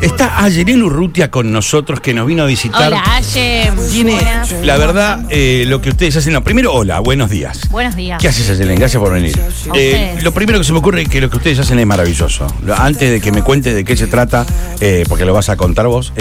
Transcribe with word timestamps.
Está 0.00 0.42
Ayerén 0.42 0.82
Urrutia 0.82 1.30
con 1.30 1.52
nosotros 1.52 2.00
que 2.00 2.14
nos 2.14 2.26
vino 2.26 2.42
a 2.42 2.46
visitar. 2.46 2.88
Hola, 2.88 3.02
Aye. 3.16 3.70
Tiene, 3.92 4.12
Buenas. 4.14 4.52
la 4.62 4.78
verdad, 4.78 5.20
eh, 5.28 5.64
lo 5.66 5.82
que 5.82 5.90
ustedes 5.90 6.16
hacen. 6.16 6.32
No, 6.32 6.42
primero, 6.42 6.72
hola, 6.72 7.00
buenos 7.00 7.28
días. 7.28 7.68
Buenos 7.70 7.94
días. 7.96 8.18
¿Qué 8.20 8.28
haces, 8.28 8.48
Ayelen? 8.48 8.78
Gracias 8.78 8.98
por 9.02 9.12
venir. 9.12 9.38
Eh, 9.74 10.16
lo 10.22 10.32
primero 10.32 10.58
que 10.58 10.64
se 10.64 10.72
me 10.72 10.78
ocurre 10.78 11.02
es 11.02 11.08
que 11.08 11.20
lo 11.20 11.28
que 11.28 11.36
ustedes 11.36 11.58
hacen 11.58 11.78
es 11.78 11.86
maravilloso. 11.86 12.46
Lo- 12.64 12.74
Antes 12.80 13.10
de 13.10 13.20
que 13.20 13.30
me 13.30 13.42
cuentes 13.42 13.74
de 13.74 13.84
qué 13.84 13.94
se 13.94 14.06
trata, 14.06 14.46
eh, 14.80 15.04
porque 15.06 15.26
lo 15.26 15.34
vas 15.34 15.50
a 15.50 15.56
contar 15.58 15.86
vos, 15.86 16.14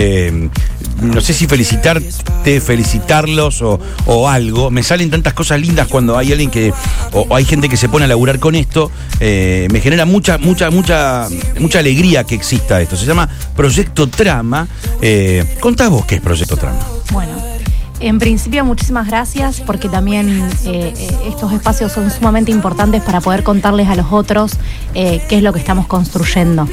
no 1.01 1.21
sé 1.21 1.33
si 1.33 1.47
felicitarte, 1.47 2.59
felicitarlos 2.59 3.61
o, 3.61 3.79
o 4.05 4.27
algo. 4.27 4.69
Me 4.71 4.83
salen 4.83 5.09
tantas 5.09 5.31
cosas 5.33 5.61
lindas 5.61 5.87
cuando 5.87 6.17
hay 6.17 6.33
alguien 6.33 6.51
que, 6.51 6.73
o, 7.13 7.21
o 7.29 7.35
hay 7.37 7.45
gente 7.45 7.69
que 7.69 7.77
se 7.77 7.87
pone 7.87 8.03
a 8.03 8.07
laburar 8.09 8.39
con 8.39 8.55
esto. 8.55 8.91
me 9.21 9.79
genera 9.81 10.03
mucha, 10.03 10.37
mucha, 10.37 10.69
mucha, 10.69 11.29
mucha 11.59 11.79
alegría 11.79 12.25
que 12.25 12.35
exista 12.35 12.81
esto. 12.81 12.97
Se 12.97 13.05
llama 13.05 13.29
Proyecto 13.69 14.07
Trama. 14.07 14.67
Eh, 14.99 15.45
vos 15.91 16.05
qué 16.07 16.15
es 16.15 16.21
Proyecto 16.21 16.57
Trama. 16.57 16.79
Bueno, 17.11 17.33
en 17.99 18.17
principio 18.17 18.65
muchísimas 18.65 19.05
gracias 19.05 19.61
porque 19.61 19.89
también 19.89 20.27
eh, 20.65 20.91
eh, 20.97 21.17
estos 21.27 21.53
espacios 21.53 21.91
son 21.91 22.09
sumamente 22.09 22.49
importantes 22.49 23.03
para 23.03 23.21
poder 23.21 23.43
contarles 23.43 23.87
a 23.87 23.95
los 23.95 24.07
otros 24.09 24.53
eh, 24.95 25.21
qué 25.29 25.37
es 25.37 25.43
lo 25.43 25.53
que 25.53 25.59
estamos 25.59 25.85
construyendo. 25.85 26.67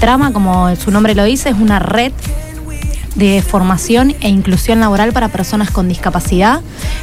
Trama, 0.00 0.34
como 0.34 0.76
su 0.76 0.90
nombre 0.90 1.14
lo 1.14 1.24
dice, 1.24 1.48
es 1.48 1.56
una 1.56 1.78
red 1.78 2.12
de 3.18 3.42
formación 3.42 4.14
e 4.20 4.28
inclusión 4.28 4.78
laboral 4.78 5.12
para 5.12 5.28
personas 5.28 5.70
con 5.70 5.88
discapacidad. 5.88 6.60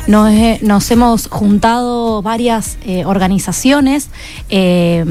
Nos, 0.07 0.31
eh, 0.31 0.59
nos 0.61 0.89
hemos 0.89 1.27
juntado 1.27 2.21
varias 2.21 2.77
eh, 2.85 3.03
organizaciones, 3.05 4.09
eh, 4.49 5.03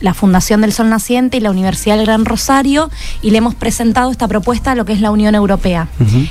la 0.00 0.14
Fundación 0.14 0.62
del 0.62 0.72
Sol 0.72 0.88
Naciente 0.88 1.36
y 1.36 1.40
la 1.40 1.50
Universidad 1.50 1.96
del 1.96 2.06
Gran 2.06 2.24
Rosario, 2.24 2.90
y 3.20 3.30
le 3.30 3.38
hemos 3.38 3.54
presentado 3.54 4.10
esta 4.10 4.28
propuesta 4.28 4.72
a 4.72 4.74
lo 4.74 4.86
que 4.86 4.94
es 4.94 5.00
la 5.00 5.10
Unión 5.10 5.34
Europea. 5.34 5.88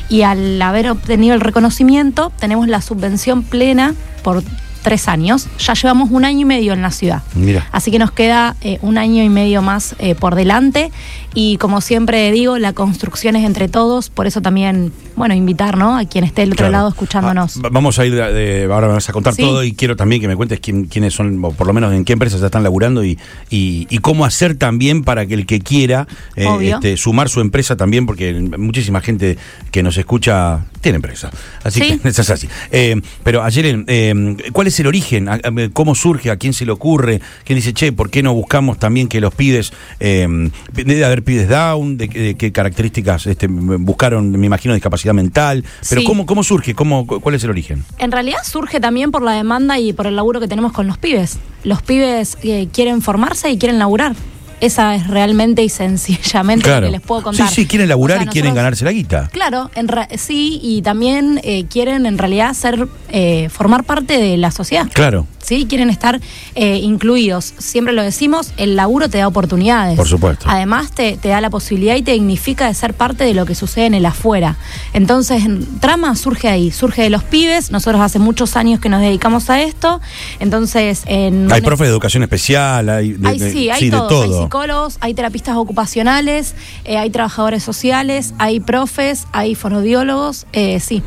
Y 0.10 0.24
al 0.24 0.60
haber 0.62 0.90
obtenido 0.90 1.36
el 1.36 1.42
reconocimiento, 1.42 2.32
tenemos 2.40 2.68
la 2.68 2.82
subvención 2.82 3.44
plena 3.44 3.94
por 4.24 4.44
tres 4.86 5.08
años. 5.08 5.48
Ya 5.58 5.74
llevamos 5.74 6.12
un 6.12 6.26
año 6.26 6.42
y 6.42 6.46
medio 6.46 6.74
en 6.74 6.84
la 6.84 6.92
ciudad. 6.92 7.24
Mira. 7.34 7.68
Así 7.72 7.90
que 7.90 7.98
nos 7.98 8.12
queda 8.12 8.56
eh, 8.62 8.78
un 8.84 9.00
año 9.00 9.24
y 9.24 9.30
medio 9.30 9.64
más 9.64 9.96
eh, 9.98 10.14
por 10.14 10.36
delante 10.36 10.92
y 11.34 11.58
como 11.58 11.82
siempre 11.82 12.32
digo, 12.32 12.60
la 12.60 12.72
construcción 12.72 13.36
es 13.36 13.46
entre 13.46 13.68
todos, 13.68 14.12
por 14.12 14.28
eso 14.28 14.42
también, 14.42 14.94
bueno, 15.16 15.34
invitar 15.34 15.78
¿no? 15.78 15.98
a 15.98 16.06
quien 16.06 16.24
esté 16.24 16.42
del 16.42 16.50
otro 16.52 16.64
Claro. 16.66 16.72
lado 16.72 16.90
escuchándonos. 16.90 17.58
Ah, 17.58 17.62
va- 17.66 17.70
vamos 17.70 17.98
a 18.00 18.06
ir, 18.06 18.14
de- 18.16 18.68
ahora 18.72 18.88
me 18.88 18.94
vas 18.94 19.08
a 19.10 19.14
contar 19.14 19.34
Sí. 19.34 19.42
todo 19.42 19.64
y 19.64 19.74
quiero 19.74 19.96
también 19.96 20.22
que 20.22 20.28
me 20.28 20.36
cuentes 20.36 20.60
quién- 20.60 20.86
quiénes 20.86 21.14
son, 21.14 21.44
o 21.44 21.52
por 21.52 21.68
lo 21.68 21.74
menos 21.74 21.94
en 21.94 22.04
qué 22.06 22.14
empresas 22.14 22.40
ya 22.42 22.48
están 22.48 22.64
laburando 22.64 23.04
y, 23.04 23.18
y, 23.50 23.88
y 23.90 23.98
cómo 24.00 24.26
hacer 24.26 24.56
también 24.56 25.04
para 25.04 25.26
que 25.26 25.34
el 25.36 25.46
que 25.46 25.60
quiera 25.60 26.08
eh, 26.36 26.46
este, 26.62 26.98
sumar 26.98 27.30
su 27.30 27.42
empresa 27.42 27.76
también, 27.76 28.06
porque 28.06 28.34
muchísima 28.34 29.02
gente 29.02 29.38
que 29.72 29.84
nos 29.84 29.98
escucha 29.98 30.66
tiene 30.82 30.98
empresa. 30.98 31.32
Así 31.64 31.80
Sí. 31.82 32.00
que 32.00 32.08
eso 32.10 32.22
es 32.22 32.30
así. 32.30 32.48
Eh, 32.72 33.00
pero 33.24 33.44
ayer, 33.44 33.84
eh, 33.88 34.36
¿cuál 34.52 34.68
es 34.68 34.80
el 34.80 34.88
origen? 34.88 35.28
¿Cómo 35.74 35.96
surge? 35.96 36.30
¿A 36.32 36.38
quién 36.38 36.54
se 36.54 36.66
le 36.66 36.72
ocurre? 36.72 37.22
¿Quién 37.44 37.58
dice, 37.58 37.74
che, 37.74 37.92
¿por 37.92 38.10
qué 38.10 38.22
no 38.24 38.34
buscamos 38.34 38.80
también 38.80 39.08
que 39.08 39.20
los 39.22 39.34
pibes, 39.34 39.72
eh, 40.00 40.28
debe 40.74 41.06
haber 41.06 41.24
pibes 41.24 41.48
down? 41.50 41.98
¿De, 41.98 42.10
qué- 42.10 42.20
de 42.20 42.36
qué 42.36 42.52
características 42.52 43.28
este, 43.28 43.48
buscaron, 43.48 44.32
me 44.32 44.46
imagino, 44.46 44.74
discapacidad 44.74 45.05
mental? 45.14 45.64
Pero 45.90 46.02
Sí. 46.02 46.08
¿cómo, 46.08 46.26
¿cómo 46.26 46.44
surge? 46.44 46.74
¿Cómo, 46.76 47.06
cu- 47.08 47.20
¿Cuál 47.20 47.36
es 47.36 47.44
el 47.44 47.50
origen? 47.50 47.84
En 47.98 48.12
realidad 48.12 48.40
surge 48.44 48.80
también 48.80 49.12
por 49.12 49.22
la 49.22 49.32
demanda 49.34 49.80
y 49.80 49.94
por 49.94 50.08
el 50.08 50.16
laburo 50.16 50.40
que 50.40 50.48
tenemos 50.48 50.72
con 50.72 50.88
los 50.88 50.98
pibes. 50.98 51.38
Los 51.64 51.82
pibes 51.82 52.38
eh, 52.44 52.68
quieren 52.72 53.02
formarse 53.02 53.50
y 53.50 53.58
quieren 53.58 53.80
laburar. 53.80 54.16
Esa 54.62 54.96
es 54.96 55.08
realmente 55.08 55.64
y 55.64 55.70
sencillamente 55.70 56.70
lo 56.70 56.82
que 56.88 56.92
les 56.92 57.02
puedo 57.02 57.24
contar. 57.24 57.50
Sí, 57.50 57.56
sí, 57.56 57.68
quieren 57.68 57.90
laburar 57.90 58.18
O 58.18 58.22
sea, 58.22 58.30
y 58.30 58.32
quieren 58.32 58.56
ganarse 58.56 58.86
la 58.86 58.92
guita. 58.92 59.30
Claro, 59.32 59.70
en 59.76 59.88
sí, 60.18 60.60
y 60.62 60.82
también 60.82 61.40
eh, 61.44 61.66
quieren 61.70 62.06
en 62.06 62.18
realidad 62.18 62.54
ser, 62.54 62.88
eh, 63.10 63.50
formar 63.50 63.84
parte 63.84 64.18
de 64.18 64.38
la 64.38 64.52
sociedad. 64.52 64.88
Claro, 64.94 65.28
¿sí? 65.46 65.66
Quieren 65.70 65.90
estar 65.90 66.20
eh, 66.56 66.78
incluidos. 66.78 67.54
Siempre 67.58 67.94
lo 67.94 68.02
decimos, 68.02 68.52
el 68.58 68.76
laburo 68.76 69.10
te 69.10 69.20
da 69.20 69.28
oportunidades. 69.28 69.96
Por 69.96 70.08
supuesto. 70.08 70.46
Además, 70.50 70.92
te, 70.92 71.18
te 71.18 71.30
da 71.30 71.42
la 71.42 71.50
posibilidad 71.50 71.96
y 71.96 72.02
te 72.02 72.12
dignifica 72.12 72.68
de 72.68 72.74
ser 72.74 72.94
parte 72.94 73.24
de 73.24 73.34
lo 73.34 73.46
que 73.46 73.56
sucede 73.56 73.86
en 73.86 73.94
el 73.94 74.06
afuera. 74.06 74.58
Entonces, 74.94 75.46
en- 75.46 75.66
Trama 75.80 76.16
surge 76.16 76.48
ahí, 76.48 76.72
surge 76.72 77.04
de 77.04 77.10
los 77.10 77.24
pibes. 77.24 77.72
Nosotros 77.72 78.02
hace 78.02 78.20
muchos 78.20 78.56
años 78.56 78.80
que 78.80 78.90
nos 78.90 79.02
dedicamos 79.02 79.50
a 79.50 79.62
esto. 79.62 80.02
Entonces, 80.40 81.04
en. 81.06 81.52
hay 81.52 81.62
profes 81.62 81.88
de 81.88 81.92
educación 81.92 82.24
especial, 82.24 82.90
hay, 82.90 83.14
de, 83.14 83.28
Hay, 83.28 83.40
sí, 83.40 83.70
hay 83.70 83.90
de 83.90 83.98
todo. 83.98 84.44
Hay 84.44 84.45
psicólogos, 84.46 84.98
hay 85.02 85.14
terapistas 85.14 85.56
ocupacionales, 85.58 86.56
eh, 86.86 86.98
hay 86.98 87.10
trabajadores 87.10 87.64
sociales, 87.64 88.34
hay 88.38 88.60
profes, 88.60 89.28
hay 89.32 89.56
fonodiólogos, 89.56 90.48
eh, 90.54 90.80
sí. 90.80 91.04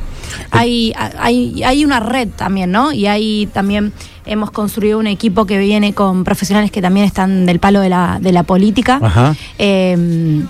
Hay, 0.51 0.93
hay, 1.19 1.63
hay 1.63 1.85
una 1.85 2.01
red 2.01 2.29
también, 2.29 2.71
¿no? 2.71 2.93
Y 2.93 3.07
hay 3.07 3.49
también, 3.53 3.93
hemos 4.27 4.51
construido 4.51 4.99
un 4.99 5.07
equipo 5.07 5.47
que 5.47 5.59
viene 5.59 5.93
con 5.95 6.25
profesionales 6.25 6.71
que 6.71 6.83
también 6.83 7.07
están 7.07 7.47
del 7.47 7.59
palo 7.59 7.81
de 7.81 7.89
la, 7.89 8.19
de 8.21 8.33
la 8.33 8.43
política. 8.43 8.99
Ajá. 9.03 9.35
Eh, 9.59 10.45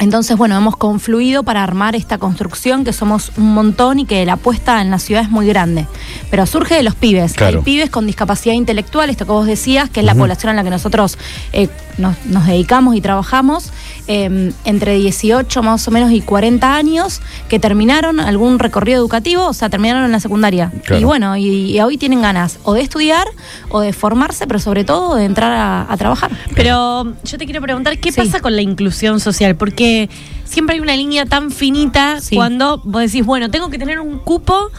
entonces, 0.00 0.38
bueno, 0.38 0.56
hemos 0.56 0.76
confluido 0.76 1.42
para 1.42 1.62
armar 1.62 1.94
esta 1.94 2.16
construcción, 2.16 2.84
que 2.84 2.92
somos 2.94 3.32
un 3.36 3.52
montón 3.52 3.98
y 3.98 4.06
que 4.06 4.24
la 4.24 4.32
apuesta 4.32 4.80
en 4.80 4.90
la 4.90 4.98
ciudad 4.98 5.22
es 5.22 5.30
muy 5.30 5.46
grande. 5.46 5.86
Pero 6.30 6.46
surge 6.46 6.74
de 6.74 6.82
los 6.82 6.94
pibes. 6.94 7.34
Claro. 7.34 7.58
Hay 7.58 7.64
pibes 7.64 7.90
con 7.90 8.06
discapacidad 8.06 8.54
intelectual, 8.54 9.10
esto 9.10 9.26
que 9.26 9.32
vos 9.32 9.46
decías, 9.46 9.90
que 9.90 10.00
es 10.00 10.06
la 10.06 10.14
población 10.14 10.52
a 10.52 10.54
la 10.54 10.64
que 10.64 10.70
nosotros 10.70 11.18
eh, 11.52 11.68
nos, 12.00 12.16
nos 12.26 12.46
dedicamos 12.46 12.96
y 12.96 13.00
trabajamos, 13.00 13.70
eh, 14.06 14.52
entre 14.64 14.94
18 14.94 15.62
más 15.62 15.86
o 15.86 15.90
menos 15.90 16.10
y 16.12 16.20
40 16.20 16.74
años, 16.74 17.20
que 17.48 17.58
terminaron 17.58 18.18
algún 18.20 18.58
recorrido 18.58 18.98
educativo, 18.98 19.46
o 19.46 19.52
sea, 19.52 19.68
terminaron 19.68 20.04
en 20.04 20.12
la 20.12 20.20
secundaria. 20.20 20.72
Claro. 20.84 21.00
Y 21.00 21.04
bueno, 21.04 21.36
y, 21.36 21.46
y 21.76 21.80
hoy 21.80 21.98
tienen 21.98 22.22
ganas 22.22 22.58
o 22.64 22.74
de 22.74 22.82
estudiar 22.82 23.26
o 23.68 23.80
de 23.80 23.92
formarse, 23.92 24.46
pero 24.46 24.58
sobre 24.58 24.84
todo 24.84 25.14
de 25.14 25.24
entrar 25.24 25.52
a, 25.52 25.86
a 25.92 25.96
trabajar. 25.96 26.30
Pero 26.54 27.12
yo 27.24 27.38
te 27.38 27.44
quiero 27.44 27.60
preguntar, 27.62 27.98
¿qué 27.98 28.10
Sí. 28.12 28.20
pasa 28.20 28.40
con 28.40 28.56
la 28.56 28.62
inclusión 28.62 29.20
social? 29.20 29.56
Porque 29.56 30.08
siempre 30.44 30.74
hay 30.74 30.80
una 30.80 30.96
línea 30.96 31.26
tan 31.26 31.50
finita 31.50 32.20
Sí. 32.20 32.34
cuando 32.34 32.78
vos 32.84 33.02
decís, 33.02 33.24
bueno, 33.24 33.50
tengo 33.50 33.70
que 33.70 33.78
tener 33.78 34.00
un 34.00 34.18
cupo 34.18 34.70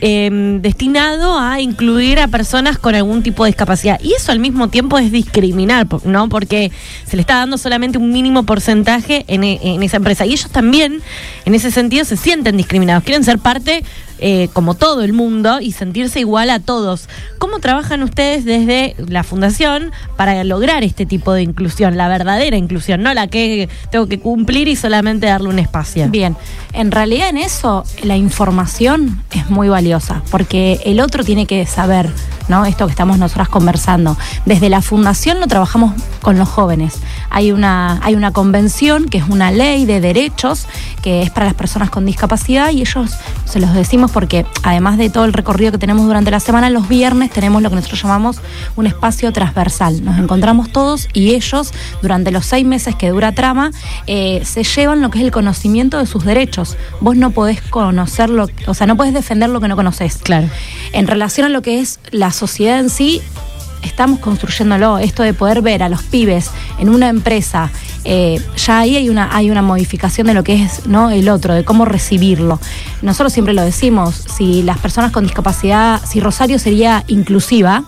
eh, 0.00 0.58
destinado 0.60 1.38
a 1.38 1.60
incluir 1.60 2.18
a 2.20 2.28
personas 2.28 2.78
con 2.78 2.94
algún 2.94 3.22
tipo 3.22 3.44
de 3.44 3.50
discapacidad. 3.50 4.00
Y 4.02 4.12
eso 4.14 4.32
al 4.32 4.38
mismo 4.38 4.68
tiempo 4.68 4.98
es 4.98 5.12
discriminar, 5.12 5.86
¿no? 6.04 6.28
Porque 6.28 6.72
se 7.06 7.16
le 7.16 7.20
está 7.20 7.36
dando 7.36 7.58
solamente 7.58 7.98
un 7.98 8.10
mínimo 8.10 8.44
porcentaje 8.44 9.24
en, 9.28 9.44
e- 9.44 9.60
en 9.62 9.82
esa 9.82 9.98
empresa. 9.98 10.24
Y 10.26 10.32
ellos 10.32 10.50
también, 10.50 11.00
en 11.44 11.54
ese 11.54 11.70
sentido, 11.70 12.04
se 12.04 12.16
sienten 12.16 12.56
discriminados. 12.56 13.04
Quieren 13.04 13.24
ser 13.24 13.38
parte, 13.38 13.84
eh, 14.18 14.48
como 14.52 14.74
todo 14.74 15.02
el 15.02 15.12
mundo, 15.12 15.60
y 15.60 15.72
sentirse 15.72 16.20
igual 16.20 16.50
a 16.50 16.60
todos. 16.60 17.08
¿Cómo 17.38 17.60
trabajan 17.60 18.02
ustedes 18.02 18.44
desde 18.44 18.94
la 19.08 19.22
fundación 19.22 19.92
para 20.16 20.42
lograr 20.44 20.84
este 20.84 21.06
tipo 21.06 21.32
de 21.32 21.42
inclusión, 21.42 21.96
la 21.96 22.08
verdadera 22.08 22.56
inclusión, 22.56 23.02
no 23.02 23.14
la 23.14 23.28
que 23.28 23.68
tengo 23.90 24.06
que 24.06 24.18
cumplir 24.18 24.68
y 24.68 24.76
solamente 24.76 25.26
darle 25.26 25.48
un 25.48 25.58
espacio? 25.58 26.08
Bien, 26.08 26.36
en 26.72 26.90
realidad 26.90 27.28
en 27.28 27.38
eso 27.38 27.84
la 28.02 28.16
información 28.16 29.22
es 29.32 29.50
muy 29.50 29.68
valiosa, 29.68 30.22
porque 30.30 30.80
el 30.84 31.00
otro 31.00 31.24
tiene 31.24 31.46
que 31.46 31.66
saber, 31.66 32.08
¿no? 32.48 32.64
Esto 32.64 32.86
que 32.86 32.92
estamos 32.92 33.18
nosotras 33.18 33.48
conversando. 33.48 34.16
Desde 34.44 34.68
la 34.68 34.82
fundación 34.82 35.40
lo 35.40 35.46
trabajamos 35.46 35.92
con 36.22 36.38
los 36.38 36.48
jóvenes. 36.48 36.98
Hay 37.30 37.52
una, 37.52 38.00
hay 38.02 38.14
una 38.14 38.32
convención 38.32 39.06
que 39.06 39.18
es 39.18 39.24
una 39.28 39.50
ley 39.50 39.84
de 39.84 40.00
derechos 40.00 40.66
que 41.02 41.22
es 41.22 41.30
para 41.30 41.46
las 41.46 41.54
personas 41.54 41.90
con 41.90 42.04
discapacidad 42.04 42.70
y 42.70 42.80
ellos 42.80 43.12
se 43.44 43.60
los 43.60 43.72
decimos 43.74 44.10
porque 44.10 44.46
además 44.62 44.98
de 44.98 45.10
todo 45.10 45.24
el 45.24 45.32
recorrido 45.32 45.72
que 45.72 45.78
tenemos 45.78 46.06
durante 46.06 46.30
la 46.30 46.40
semana, 46.40 46.70
los 46.70 46.88
viernes 46.88 47.30
tenemos 47.30 47.62
lo 47.62 47.70
que 47.70 47.76
nosotros 47.76 48.02
llamamos 48.02 48.40
un 48.76 48.86
espacio 48.86 49.32
transversal. 49.32 50.04
Nos 50.04 50.18
encontramos 50.18 50.70
todos 50.70 51.08
y 51.12 51.34
ellos 51.34 51.72
durante 52.02 52.30
los 52.30 52.46
seis 52.46 52.64
meses 52.64 52.94
que 52.94 53.10
dura 53.10 53.32
trama 53.32 53.70
eh, 54.06 54.42
se 54.44 54.64
llevan 54.64 55.00
lo 55.00 55.10
que 55.10 55.18
es 55.18 55.24
el 55.24 55.30
conocimiento 55.30 55.98
de 55.98 56.06
sus 56.06 56.24
derechos. 56.24 56.76
Vos 57.00 57.16
no 57.16 57.30
podés 57.30 57.60
conocerlo, 57.62 58.48
o 58.66 58.74
sea, 58.74 58.86
no 58.86 58.96
podés 58.96 59.14
defender 59.14 59.50
lo 59.50 59.60
que 59.60 59.68
no 59.68 59.76
conoces. 59.76 60.16
Claro. 60.16 60.48
En 60.92 61.06
relación 61.06 61.46
a 61.46 61.48
lo 61.48 61.62
que 61.62 61.80
es 61.80 62.00
la 62.10 62.32
sociedad 62.38 62.78
en 62.78 62.88
sí, 62.88 63.20
estamos 63.82 64.20
construyéndolo, 64.20 64.98
esto 64.98 65.22
de 65.22 65.34
poder 65.34 65.60
ver 65.60 65.82
a 65.82 65.88
los 65.88 66.02
pibes 66.02 66.50
en 66.78 66.88
una 66.88 67.08
empresa, 67.08 67.70
eh, 68.04 68.40
ya 68.56 68.80
ahí 68.80 68.96
hay 68.96 69.10
una, 69.10 69.34
hay 69.36 69.50
una 69.50 69.62
modificación 69.62 70.28
de 70.28 70.34
lo 70.34 70.44
que 70.44 70.62
es 70.62 70.86
¿no? 70.86 71.10
el 71.10 71.28
otro, 71.28 71.54
de 71.54 71.64
cómo 71.64 71.84
recibirlo. 71.84 72.60
Nosotros 73.02 73.32
siempre 73.32 73.54
lo 73.54 73.62
decimos, 73.62 74.14
si 74.14 74.62
las 74.62 74.78
personas 74.78 75.10
con 75.10 75.24
discapacidad, 75.24 76.00
si 76.06 76.20
Rosario 76.20 76.58
sería 76.58 77.04
inclusiva, 77.08 77.84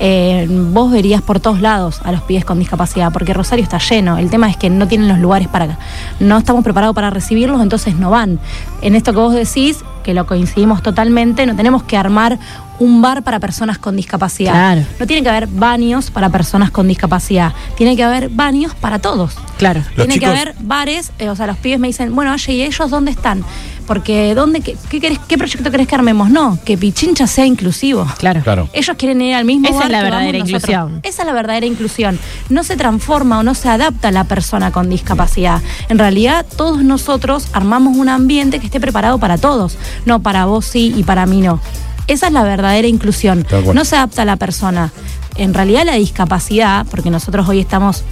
eh, 0.00 0.46
vos 0.48 0.92
verías 0.92 1.22
por 1.22 1.40
todos 1.40 1.60
lados 1.60 2.00
a 2.04 2.12
los 2.12 2.22
pibes 2.22 2.44
con 2.44 2.58
discapacidad, 2.58 3.12
porque 3.12 3.34
Rosario 3.34 3.64
está 3.64 3.78
lleno. 3.78 4.16
El 4.18 4.30
tema 4.30 4.48
es 4.48 4.56
que 4.56 4.70
no 4.70 4.86
tienen 4.86 5.08
los 5.08 5.18
lugares 5.18 5.48
para, 5.48 5.78
no 6.20 6.38
estamos 6.38 6.62
preparados 6.62 6.94
para 6.94 7.10
recibirlos, 7.10 7.60
entonces 7.60 7.96
no 7.96 8.10
van. 8.10 8.38
En 8.80 8.94
esto 8.94 9.12
que 9.12 9.18
vos 9.18 9.34
decís, 9.34 9.78
que 10.04 10.14
lo 10.14 10.26
coincidimos 10.26 10.82
totalmente, 10.82 11.46
no 11.46 11.56
tenemos 11.56 11.82
que 11.82 11.96
armar 11.96 12.38
un 12.78 13.02
bar 13.02 13.22
para 13.22 13.40
personas 13.40 13.78
con 13.78 13.96
discapacidad. 13.96 14.52
Claro. 14.52 14.82
No 15.00 15.06
tiene 15.06 15.22
que 15.22 15.28
haber 15.28 15.46
baños 15.48 16.10
para 16.10 16.28
personas 16.30 16.70
con 16.70 16.86
discapacidad. 16.88 17.52
Tiene 17.76 17.96
que 17.96 18.04
haber 18.04 18.28
baños 18.28 18.74
para 18.74 18.98
todos. 18.98 19.34
Claro. 19.58 19.82
Tiene 19.96 20.18
que 20.18 20.26
haber 20.26 20.54
bares, 20.60 21.10
eh, 21.18 21.28
o 21.28 21.36
sea, 21.36 21.46
los 21.46 21.56
pibes 21.56 21.80
me 21.80 21.88
dicen, 21.88 22.14
bueno, 22.14 22.32
oye, 22.32 22.52
¿y 22.52 22.62
ellos 22.62 22.90
dónde 22.90 23.10
están? 23.10 23.42
Porque, 23.86 24.34
¿dónde, 24.34 24.60
qué, 24.60 24.76
qué, 24.90 25.00
querés- 25.00 25.20
qué 25.26 25.38
proyecto 25.38 25.70
querés 25.70 25.88
que 25.88 25.94
armemos? 25.94 26.28
No, 26.30 26.58
que 26.64 26.76
Pichincha 26.76 27.26
sea 27.26 27.46
inclusivo. 27.46 28.06
Claro. 28.18 28.42
Claro. 28.42 28.68
Ellos 28.74 28.94
quieren 28.98 29.20
ir 29.22 29.34
al 29.34 29.44
mismo 29.46 29.66
Esa 29.68 29.78
bar 29.78 29.86
es 29.86 29.90
la 29.92 29.98
que 29.98 30.04
vamos 30.04 30.10
verdadera 30.18 30.38
nosotros. 30.38 30.62
inclusión. 30.70 31.00
Esa 31.02 31.22
es 31.22 31.26
la 31.26 31.32
verdadera 31.32 31.66
inclusión. 31.66 32.18
No 32.50 32.64
se 32.64 32.76
transforma 32.76 33.38
o 33.38 33.42
no 33.42 33.54
se 33.54 33.68
adapta 33.70 34.08
a 34.08 34.12
la 34.12 34.24
persona 34.24 34.70
con 34.72 34.90
discapacidad. 34.90 35.62
En 35.88 35.98
realidad, 35.98 36.44
todos 36.56 36.82
nosotros 36.84 37.48
armamos 37.54 37.96
un 37.96 38.08
ambiente 38.10 38.60
que 38.60 38.66
esté 38.66 38.78
preparado 38.78 39.18
para 39.18 39.38
todos, 39.38 39.78
no 40.04 40.20
para 40.20 40.44
vos 40.44 40.66
sí 40.66 40.92
y 40.96 41.02
para 41.02 41.24
mí 41.26 41.40
no. 41.40 41.58
Esa 42.08 42.26
es 42.26 42.32
la 42.32 42.42
verdadera 42.42 42.88
inclusión. 42.88 43.46
No 43.74 43.84
se 43.84 43.96
adapta 43.96 44.22
a 44.22 44.24
la 44.24 44.36
persona. 44.36 44.90
En 45.36 45.54
realidad, 45.54 45.84
la 45.84 45.94
discapacidad, 45.94 46.84
porque 46.90 47.10
nosotros 47.10 47.48
hoy 47.48 47.60
estamos 47.60 48.02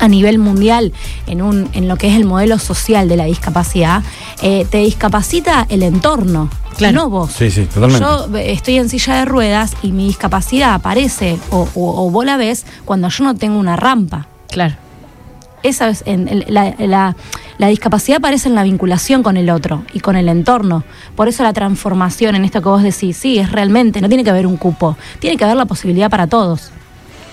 a 0.00 0.08
nivel 0.08 0.38
mundial 0.38 0.92
en, 1.26 1.42
un, 1.42 1.68
en 1.72 1.88
lo 1.88 1.96
que 1.96 2.08
es 2.08 2.14
el 2.16 2.24
modelo 2.24 2.58
social 2.58 3.08
de 3.08 3.16
la 3.16 3.24
discapacidad, 3.24 4.02
eh, 4.42 4.64
te 4.70 4.78
discapacita 4.78 5.66
el 5.68 5.82
entorno, 5.82 6.48
Claro. 6.76 6.94
no 6.94 7.10
vos. 7.10 7.32
Sí, 7.32 7.50
sí, 7.50 7.64
totalmente. 7.66 8.04
Yo 8.04 8.36
eh, 8.36 8.52
estoy 8.52 8.76
en 8.76 8.88
silla 8.88 9.16
de 9.16 9.24
ruedas 9.24 9.72
y 9.82 9.90
mi 9.90 10.06
discapacidad 10.06 10.74
aparece 10.74 11.36
o, 11.50 11.68
o- 11.74 12.06
o 12.06 12.10
vos 12.10 12.24
la 12.24 12.36
ves 12.36 12.64
cuando 12.84 13.08
yo 13.08 13.24
no 13.24 13.34
tengo 13.34 13.58
una 13.58 13.74
rampa. 13.74 14.28
Claro. 14.48 14.76
Esa 15.62 15.88
es 15.88 16.02
en- 16.06 16.44
la, 16.48 16.74
la- 16.78 17.16
la 17.58 17.66
discapacidad 17.66 18.18
aparece 18.18 18.48
en 18.48 18.54
la 18.54 18.62
vinculación 18.62 19.22
con 19.24 19.36
el 19.36 19.50
otro 19.50 19.82
y 19.92 20.00
con 20.00 20.14
el 20.16 20.28
entorno. 20.28 20.84
Por 21.16 21.26
eso 21.28 21.42
la 21.42 21.52
transformación 21.52 22.36
en 22.36 22.44
esto 22.44 22.62
que 22.62 22.68
vos 22.68 22.82
decís, 22.82 23.16
sí, 23.16 23.38
es 23.38 23.50
realmente, 23.50 24.00
no 24.00 24.08
tiene 24.08 24.22
que 24.22 24.30
haber 24.30 24.46
un 24.46 24.56
cupo, 24.56 24.96
tiene 25.18 25.36
que 25.36 25.44
haber 25.44 25.56
la 25.56 25.66
posibilidad 25.66 26.08
para 26.10 26.26
todos. 26.28 26.70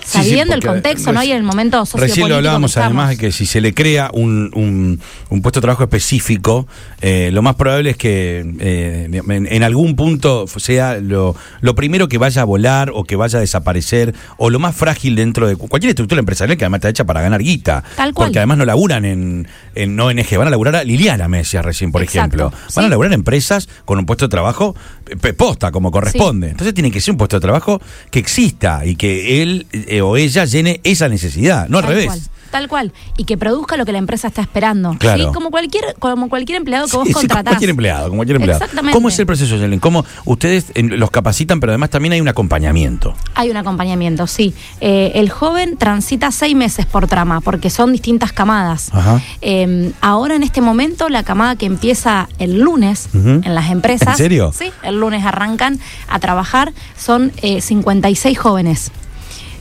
Sí, 0.06 0.18
sí, 0.22 0.28
Sabiendo 0.28 0.54
el 0.54 0.64
contexto, 0.64 1.12
¿no? 1.12 1.20
Y 1.24 1.32
el 1.32 1.42
momento 1.42 1.78
sociopolítico 1.84 2.06
Recién 2.14 2.28
lo 2.28 2.36
hablábamos 2.36 2.76
además 2.76 3.08
de 3.10 3.16
que 3.16 3.32
si 3.32 3.44
se 3.44 3.60
le 3.60 3.74
crea 3.74 4.08
un, 4.14 4.50
un- 4.54 5.00
un 5.30 5.42
puesto 5.42 5.58
de 5.58 5.62
trabajo 5.62 5.82
específico, 5.82 6.68
eh, 7.00 7.30
lo 7.32 7.42
más 7.42 7.56
probable 7.56 7.90
es 7.90 7.96
que 7.96 8.44
eh, 8.60 9.08
en, 9.28 9.46
en 9.52 9.62
algún 9.64 9.96
punto 9.96 10.46
sea 10.46 10.98
lo, 10.98 11.34
lo 11.60 11.74
primero 11.74 12.08
que 12.08 12.18
vaya 12.18 12.42
a 12.42 12.44
volar 12.44 12.92
o 12.94 13.02
que 13.02 13.16
vaya 13.16 13.38
a 13.38 13.40
desaparecer 13.40 14.14
o 14.36 14.48
lo 14.50 14.60
más 14.60 14.76
frágil 14.76 15.16
dentro 15.16 15.48
de 15.48 15.56
cu- 15.56 15.66
cualquier 15.68 15.90
estructura 15.90 16.20
empresarial 16.20 16.56
que 16.56 16.64
además 16.64 16.78
está 16.78 16.88
hecha 16.90 17.04
para 17.04 17.20
ganar 17.20 17.42
guita. 17.42 17.82
Tal 17.96 18.14
cual. 18.14 18.28
Porque 18.28 18.38
además 18.38 18.58
no 18.58 18.64
laburan 18.64 19.04
en, 19.04 19.48
en 19.74 19.98
ONG, 19.98 20.36
van 20.38 20.46
a 20.46 20.50
laburar 20.50 20.76
a 20.76 20.84
Liliana, 20.84 21.26
me 21.26 21.38
decías 21.38 21.64
recién, 21.64 21.90
por 21.90 22.02
Exacto, 22.02 22.36
ejemplo. 22.36 22.52
Van 22.76 22.84
a 22.84 22.88
laburar 22.88 23.12
empresas 23.12 23.68
con 23.84 23.98
un 23.98 24.06
puesto 24.06 24.26
de 24.26 24.30
trabajo 24.30 24.76
eh, 25.08 25.32
posta, 25.32 25.72
como 25.72 25.90
corresponde. 25.90 26.50
Entonces 26.50 26.74
tiene 26.74 26.92
que 26.92 27.00
ser 27.00 27.12
un 27.12 27.18
puesto 27.18 27.36
de 27.36 27.40
trabajo 27.40 27.80
que 28.12 28.20
exista 28.20 28.84
y 28.86 28.94
que 28.96 29.42
él 29.42 29.66
eh, 29.72 29.95
o 30.02 30.16
ella 30.16 30.44
llene 30.44 30.80
esa 30.84 31.08
necesidad, 31.08 31.68
no 31.68 31.78
al 31.78 31.84
Tal 31.84 31.90
revés. 31.92 32.06
cual, 32.06 32.20
tal 32.50 32.68
cual. 32.68 32.92
Y 33.16 33.24
que 33.24 33.36
produzca 33.36 33.76
lo 33.76 33.84
que 33.84 33.92
la 33.92 33.98
empresa 33.98 34.28
está 34.28 34.40
esperando. 34.40 34.96
Claro. 34.98 35.26
¿sí? 35.28 35.30
Como 35.34 35.50
cualquier, 35.50 35.94
como 35.98 36.28
cualquier 36.28 36.56
empleado 36.58 36.86
que 36.86 36.96
vos 36.96 37.06
sí, 37.06 37.12
como 37.12 37.22
contratás. 37.22 37.52
cualquier 37.52 37.70
empleado, 37.70 38.04
como 38.08 38.18
cualquier 38.18 38.36
empleado. 38.36 38.60
Exactamente. 38.62 38.94
¿Cómo 38.96 39.08
es 39.08 39.18
el 39.18 39.26
proceso, 39.26 39.56
Yelen? 39.56 39.80
¿Cómo 39.80 40.04
ustedes 40.24 40.66
eh, 40.74 40.82
los 40.82 41.10
capacitan, 41.10 41.60
pero 41.60 41.72
además 41.72 41.90
también 41.90 42.12
hay 42.12 42.20
un 42.20 42.28
acompañamiento? 42.28 43.14
Hay 43.34 43.50
un 43.50 43.56
acompañamiento, 43.56 44.26
sí. 44.26 44.54
Eh, 44.80 45.12
el 45.16 45.28
joven 45.30 45.76
transita 45.76 46.30
seis 46.30 46.54
meses 46.56 46.86
por 46.86 47.06
trama, 47.08 47.40
porque 47.40 47.68
son 47.70 47.92
distintas 47.92 48.32
camadas. 48.32 48.88
Ajá. 48.92 49.20
Eh, 49.42 49.92
ahora 50.00 50.34
en 50.36 50.42
este 50.42 50.60
momento, 50.60 51.08
la 51.08 51.22
camada 51.24 51.56
que 51.56 51.66
empieza 51.66 52.28
el 52.38 52.60
lunes 52.60 53.08
Ujú. 53.12 53.40
en 53.44 53.54
las 53.54 53.70
empresas. 53.70 54.08
¿En 54.08 54.16
serio? 54.16 54.52
Sí, 54.56 54.70
el 54.82 54.98
lunes 55.00 55.24
arrancan 55.24 55.78
a 56.08 56.18
trabajar, 56.20 56.72
son 56.96 57.32
eh, 57.42 57.60
56 57.60 58.38
jóvenes. 58.38 58.90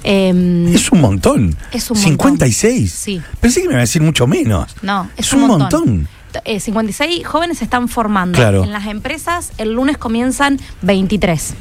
Eh, 0.05 0.71
Es 0.73 0.91
un 0.91 1.01
montón. 1.01 1.55
Es 1.71 1.89
un 1.91 1.97
56. 1.97 2.91
Sí. 2.91 3.21
Pensé 3.39 3.61
que 3.61 3.67
me 3.67 3.73
iba 3.73 3.79
a 3.79 3.81
decir 3.81 4.01
mucho 4.01 4.27
menos. 4.27 4.75
No, 4.81 5.09
es, 5.17 5.27
Es 5.27 5.33
un, 5.33 5.41
un 5.43 5.47
montón. 5.47 5.79
montón. 5.87 6.07
Eh, 6.43 6.59
56 6.59 7.25
jóvenes 7.25 7.59
se 7.59 7.63
están 7.63 7.87
formando. 7.87 8.35
Claro. 8.37 8.63
En 8.63 8.71
las 8.71 8.87
empresas 8.87 9.51
el 9.57 9.71
lunes 9.73 9.97
comienzan 9.97 10.59
23. 10.81 11.53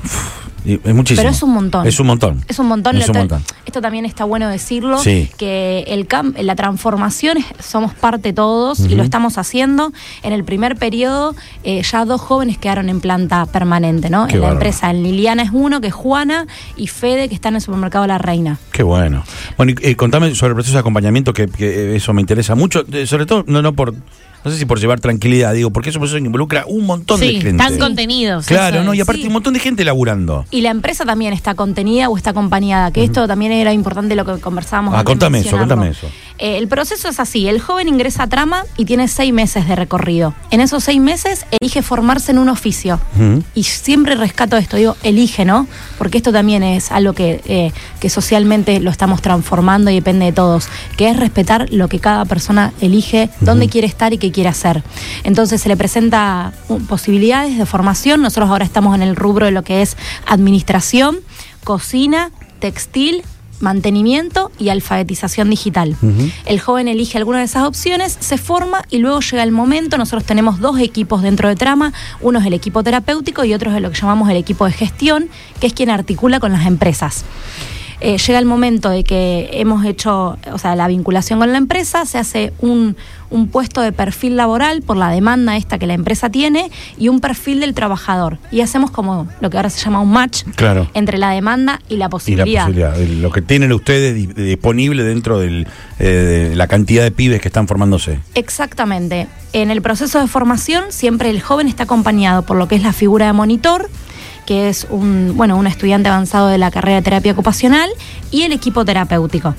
Y 0.65 0.81
Es 0.83 0.95
muchísimo. 0.95 1.23
Pero 1.23 1.31
es 1.35 1.43
un 1.43 1.51
montón. 1.53 1.87
Es 1.87 2.01
un 2.01 2.07
montón. 2.07 2.45
Es 2.49 2.59
un 2.59 2.67
montón. 2.67 2.97
Es 2.97 3.09
un 3.09 3.17
Esto- 3.17 3.19
montón. 3.19 3.43
Esto 3.67 3.81
también 3.83 4.05
está 4.07 4.25
bueno 4.25 4.49
decirlo, 4.49 4.99
Sí. 4.99 5.29
que 5.37 5.85
el 5.89 6.09
cam- 6.09 6.35
la 6.41 6.55
transformación 6.57 7.39
es- 7.39 7.45
somos 7.65 7.93
parte 7.95 8.33
todos 8.33 8.81
y 8.81 8.95
lo 8.95 9.03
estamos 9.03 9.37
haciendo. 9.39 9.93
En 10.23 10.33
el 10.33 10.45
primer 10.45 10.77
periodo 10.77 11.35
eh, 11.65 11.83
ya 11.83 12.05
dos 12.05 12.21
jóvenes 12.21 12.57
quedaron 12.59 12.89
en 12.89 13.01
planta 13.01 13.47
permanente, 13.47 14.11
¿no? 14.11 14.27
Qué 14.27 14.37
en 14.37 14.41
la 14.43 14.51
empresa. 14.53 14.91
En 14.91 15.03
Liliana 15.03 15.43
es 15.43 15.51
uno, 15.53 15.81
que 15.81 15.89
es 15.89 15.95
Juana, 15.95 16.47
y 16.77 16.87
Fede, 16.87 17.29
que 17.29 17.35
está 17.35 17.49
en 17.49 17.57
el 17.57 17.61
supermercado 17.61 18.07
La 18.07 18.19
Reina. 18.19 18.59
Qué 18.73 18.83
bueno. 18.83 19.25
Bueno, 19.57 19.73
y, 19.73 19.89
eh, 19.89 19.97
contame 19.97 20.35
sobre 20.35 20.51
el 20.51 20.55
proceso 20.55 20.75
de 20.77 20.81
acompañamiento, 20.81 21.33
que, 21.33 21.49
que, 21.49 21.97
eso 21.97 22.13
me 22.13 22.21
interesa 22.21 22.55
mucho. 22.55 22.85
Eh, 22.93 23.07
sobre 23.07 23.27
todo, 23.27 23.45
no, 23.47 23.61
no 23.63 23.73
por. 23.75 23.95
No 24.44 24.50
sé 24.50 24.58
si 24.58 24.67
por 24.67 24.79
llevar 24.79 25.00
tranquilidad, 25.00 25.55
digo, 25.55 25.70
porque 25.70 25.88
es 25.88 25.96
un 25.96 26.00
proceso 26.00 26.19
que 26.19 26.26
involucra 26.26 26.64
un 26.67 26.85
montón 26.85 27.19
de 27.19 27.32
gente. 27.32 27.50
están 27.50 27.79
contenidos. 27.79 28.46
Claro, 28.46 28.85
¿no? 28.85 28.93
Y 28.93 29.00
aparte 29.00 29.23
Sí. 29.23 29.26
un 29.26 29.32
montón 29.32 29.55
de 29.55 29.61
gente 29.61 29.85
laburando. 29.85 30.44
Y 30.50 30.61
la 30.61 30.70
empresa 30.70 31.05
también 31.06 31.32
está 31.32 31.55
contenida 31.55 32.08
o 32.11 32.17
está 32.17 32.31
acompañada, 32.31 32.91
que 32.91 33.02
esto 33.05 33.26
también 33.26 33.52
era 33.52 33.73
importante 33.73 34.14
lo 34.14 34.25
que 34.26 34.41
conversábamos. 34.41 34.93
Ah, 34.94 34.99
antes 34.99 35.11
contame 35.12 35.38
eso, 35.41 35.56
contame 35.56 35.88
eso. 35.88 36.08
Eh, 36.44 36.58
el 36.58 36.69
proceso 36.69 37.08
es 37.08 37.20
así, 37.20 37.49
el 37.49 37.58
joven 37.58 37.88
ingresa 37.88 38.25
a 38.25 38.26
trama 38.26 38.64
y 38.76 38.85
tiene 38.85 39.08
seis 39.08 39.32
meses 39.32 39.67
de 39.67 39.76
recorrido. 39.76 40.35
En 40.50 40.61
esos 40.61 40.85
seis 40.85 41.00
meses 41.00 41.46
elige 41.58 41.81
formarse 41.81 42.32
en 42.32 42.38
un 42.38 42.50
oficio. 42.50 43.00
Y 43.55 43.62
siempre 43.62 44.14
rescato 44.14 44.58
esto, 44.58 44.76
digo, 44.76 44.94
elige, 45.02 45.46
¿no? 45.46 45.67
Porque 45.96 46.19
esto 46.19 46.32
también 46.32 46.62
es 46.62 46.93
algo 46.93 47.14
que, 47.14 47.41
eh, 47.46 47.73
que 47.99 48.11
socialmente 48.11 48.79
lo 48.81 48.91
estamos 48.91 49.23
transformando 49.23 49.91
y 49.91 49.94
depende 49.94 50.26
de 50.26 50.32
todos, 50.32 50.69
que 50.99 51.08
es 51.08 51.17
respetar 51.17 51.73
lo 51.73 51.88
que 51.88 51.99
cada 51.99 52.26
persona 52.26 52.75
elige, 52.82 53.31
dónde 53.41 53.70
quiere 53.70 53.87
estar 53.87 54.12
y 54.12 54.19
qué 54.19 54.31
quiere 54.31 54.50
hacer. 54.50 54.82
Entonces 55.23 55.62
se 55.62 55.70
le 55.70 55.79
presenta 55.79 56.52
uh, 56.69 56.79
posibilidades 56.81 57.56
de 57.56 57.64
formación, 57.64 58.20
nosotros 58.20 58.50
ahora 58.50 58.67
estamos 58.67 58.94
en 58.94 59.00
el 59.00 59.17
rubro 59.17 59.46
de 59.46 59.52
lo 59.52 59.62
que 59.62 59.81
es 59.81 59.96
administración, 60.26 61.20
cocina, 61.64 62.32
textil, 62.58 63.23
mantenimiento 63.65 64.53
y 64.59 64.69
alfabetización 64.69 65.51
digital. 65.51 65.97
El 66.47 66.61
joven 66.61 66.87
elige 66.87 67.19
alguna 67.19 67.39
de 67.39 67.47
esas 67.47 67.65
opciones, 67.65 68.17
se 68.21 68.39
forma 68.39 68.85
y 68.91 68.99
luego 68.99 69.19
llega 69.21 69.43
el 69.43 69.51
momento, 69.51 69.99
nosotros 69.99 70.25
tenemos 70.25 70.61
dos 70.61 70.79
equipos 70.79 71.23
dentro 71.23 71.49
de 71.49 71.57
Trama, 71.57 71.93
uno 72.21 72.39
es 72.39 72.47
el 72.47 72.53
equipo 72.53 72.85
terapéutico 72.85 73.45
y 73.45 73.55
otro 73.55 73.75
es 73.75 73.83
lo 73.83 73.91
que 73.91 74.01
llamamos 74.01 74.31
el 74.31 74.37
equipo 74.37 74.67
de 74.67 74.73
gestión, 74.73 75.29
que 75.61 75.67
es 75.67 75.73
quien 75.73 75.91
articula 75.91 76.39
con 76.39 76.53
las 76.53 76.67
empresas. 76.67 77.25
Eh, 78.00 78.19
llega 78.19 78.38
el 78.38 78.44
momento 78.46 78.91
de 78.91 79.05
que 79.05 79.49
hemos 79.52 79.85
hecho, 79.85 80.37
o 80.52 80.58
sea, 80.58 80.75
la 80.76 80.88
vinculación 80.88 81.38
con 81.38 81.50
la 81.52 81.58
empresa, 81.58 82.05
se 82.06 82.19
hace 82.19 82.52
un, 82.61 82.96
un 83.31 83.49
puesto 83.49 83.81
de 83.81 83.93
perfil 83.93 84.37
laboral 84.37 84.82
por 84.82 84.96
la 84.96 85.11
demanda 85.11 85.56
esta 85.56 85.79
que 85.79 85.86
la 85.86 85.94
empresa 85.94 86.29
tiene 86.31 86.70
y 86.98 87.08
un 87.08 87.20
perfil 87.20 87.60
del 87.60 87.72
trabajador. 87.74 88.39
Y 88.51 88.60
hacemos 88.60 88.91
como 88.91 89.29
lo 89.41 89.48
que 89.51 89.56
ahora 89.56 89.70
se 89.70 89.82
llama 89.84 90.01
un 90.01 90.10
match 90.13 90.43
Claro. 90.56 90.89
entre 90.94 91.19
la 91.19 91.31
demanda 91.31 91.81
y 91.89 91.94
la 91.96 91.96
Y 91.96 91.98
la 91.98 92.08
posibilidad. 92.10 92.67
posibilidad, 92.67 92.96
lo 92.98 93.31
que 93.31 93.43
tienen 93.43 93.72
ustedes 93.72 94.15
di- 94.15 94.27
disponible 94.27 95.03
dentro 95.05 95.39
del, 95.39 95.67
eh, 95.98 96.05
de 96.51 96.56
la 96.56 96.67
cantidad 96.67 97.03
de 97.05 97.10
pibes 97.10 97.41
que 97.41 97.48
están 97.48 97.67
formándose. 97.69 98.19
Exactamente. 98.34 99.27
En 99.53 99.70
el 99.70 99.82
proceso 99.82 100.20
de 100.20 100.27
formación 100.27 100.84
siempre 100.91 101.31
el 101.31 101.41
joven 101.41 101.69
está 101.69 101.84
acompañado 101.84 102.43
por 102.43 102.56
lo 102.56 102.67
que 102.69 102.74
es 102.74 102.82
la 102.82 102.93
figura 102.93 103.27
de 103.27 103.32
monitor, 103.32 103.89
que 104.46 104.69
es 104.69 104.86
un, 104.91 105.32
bueno, 105.36 105.56
un 105.56 105.67
estudiante 105.67 106.08
avanzado 106.08 106.48
de 106.48 106.58
la 106.58 106.70
carrera 106.70 106.96
de 106.96 107.03
terapia 107.03 107.32
ocupacional, 107.32 107.91
y 108.31 108.43
el 108.43 108.53
equipo 108.53 108.84
terapéutico. 108.84 109.55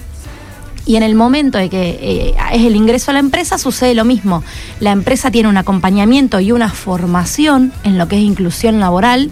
Y 0.85 0.97
en 0.97 1.03
el 1.03 1.15
momento 1.15 1.57
de 1.57 1.69
que 1.69 1.97
eh, 2.01 2.35
es 2.53 2.63
el 2.63 2.75
ingreso 2.75 3.09
a 3.09 3.15
la 3.15 3.19
empresa 3.19 3.57
sucede 3.57 3.95
lo 3.95 4.05
mismo. 4.05 4.43
La 4.79 4.91
empresa 4.91 5.31
tiene 5.31 5.49
un 5.49 5.57
acompañamiento 5.57 6.39
y 6.39 6.51
una 6.51 6.69
formación 6.69 7.73
en 7.83 7.97
lo 7.97 8.07
que 8.07 8.17
es 8.17 8.21
inclusión 8.21 8.79
laboral 8.79 9.31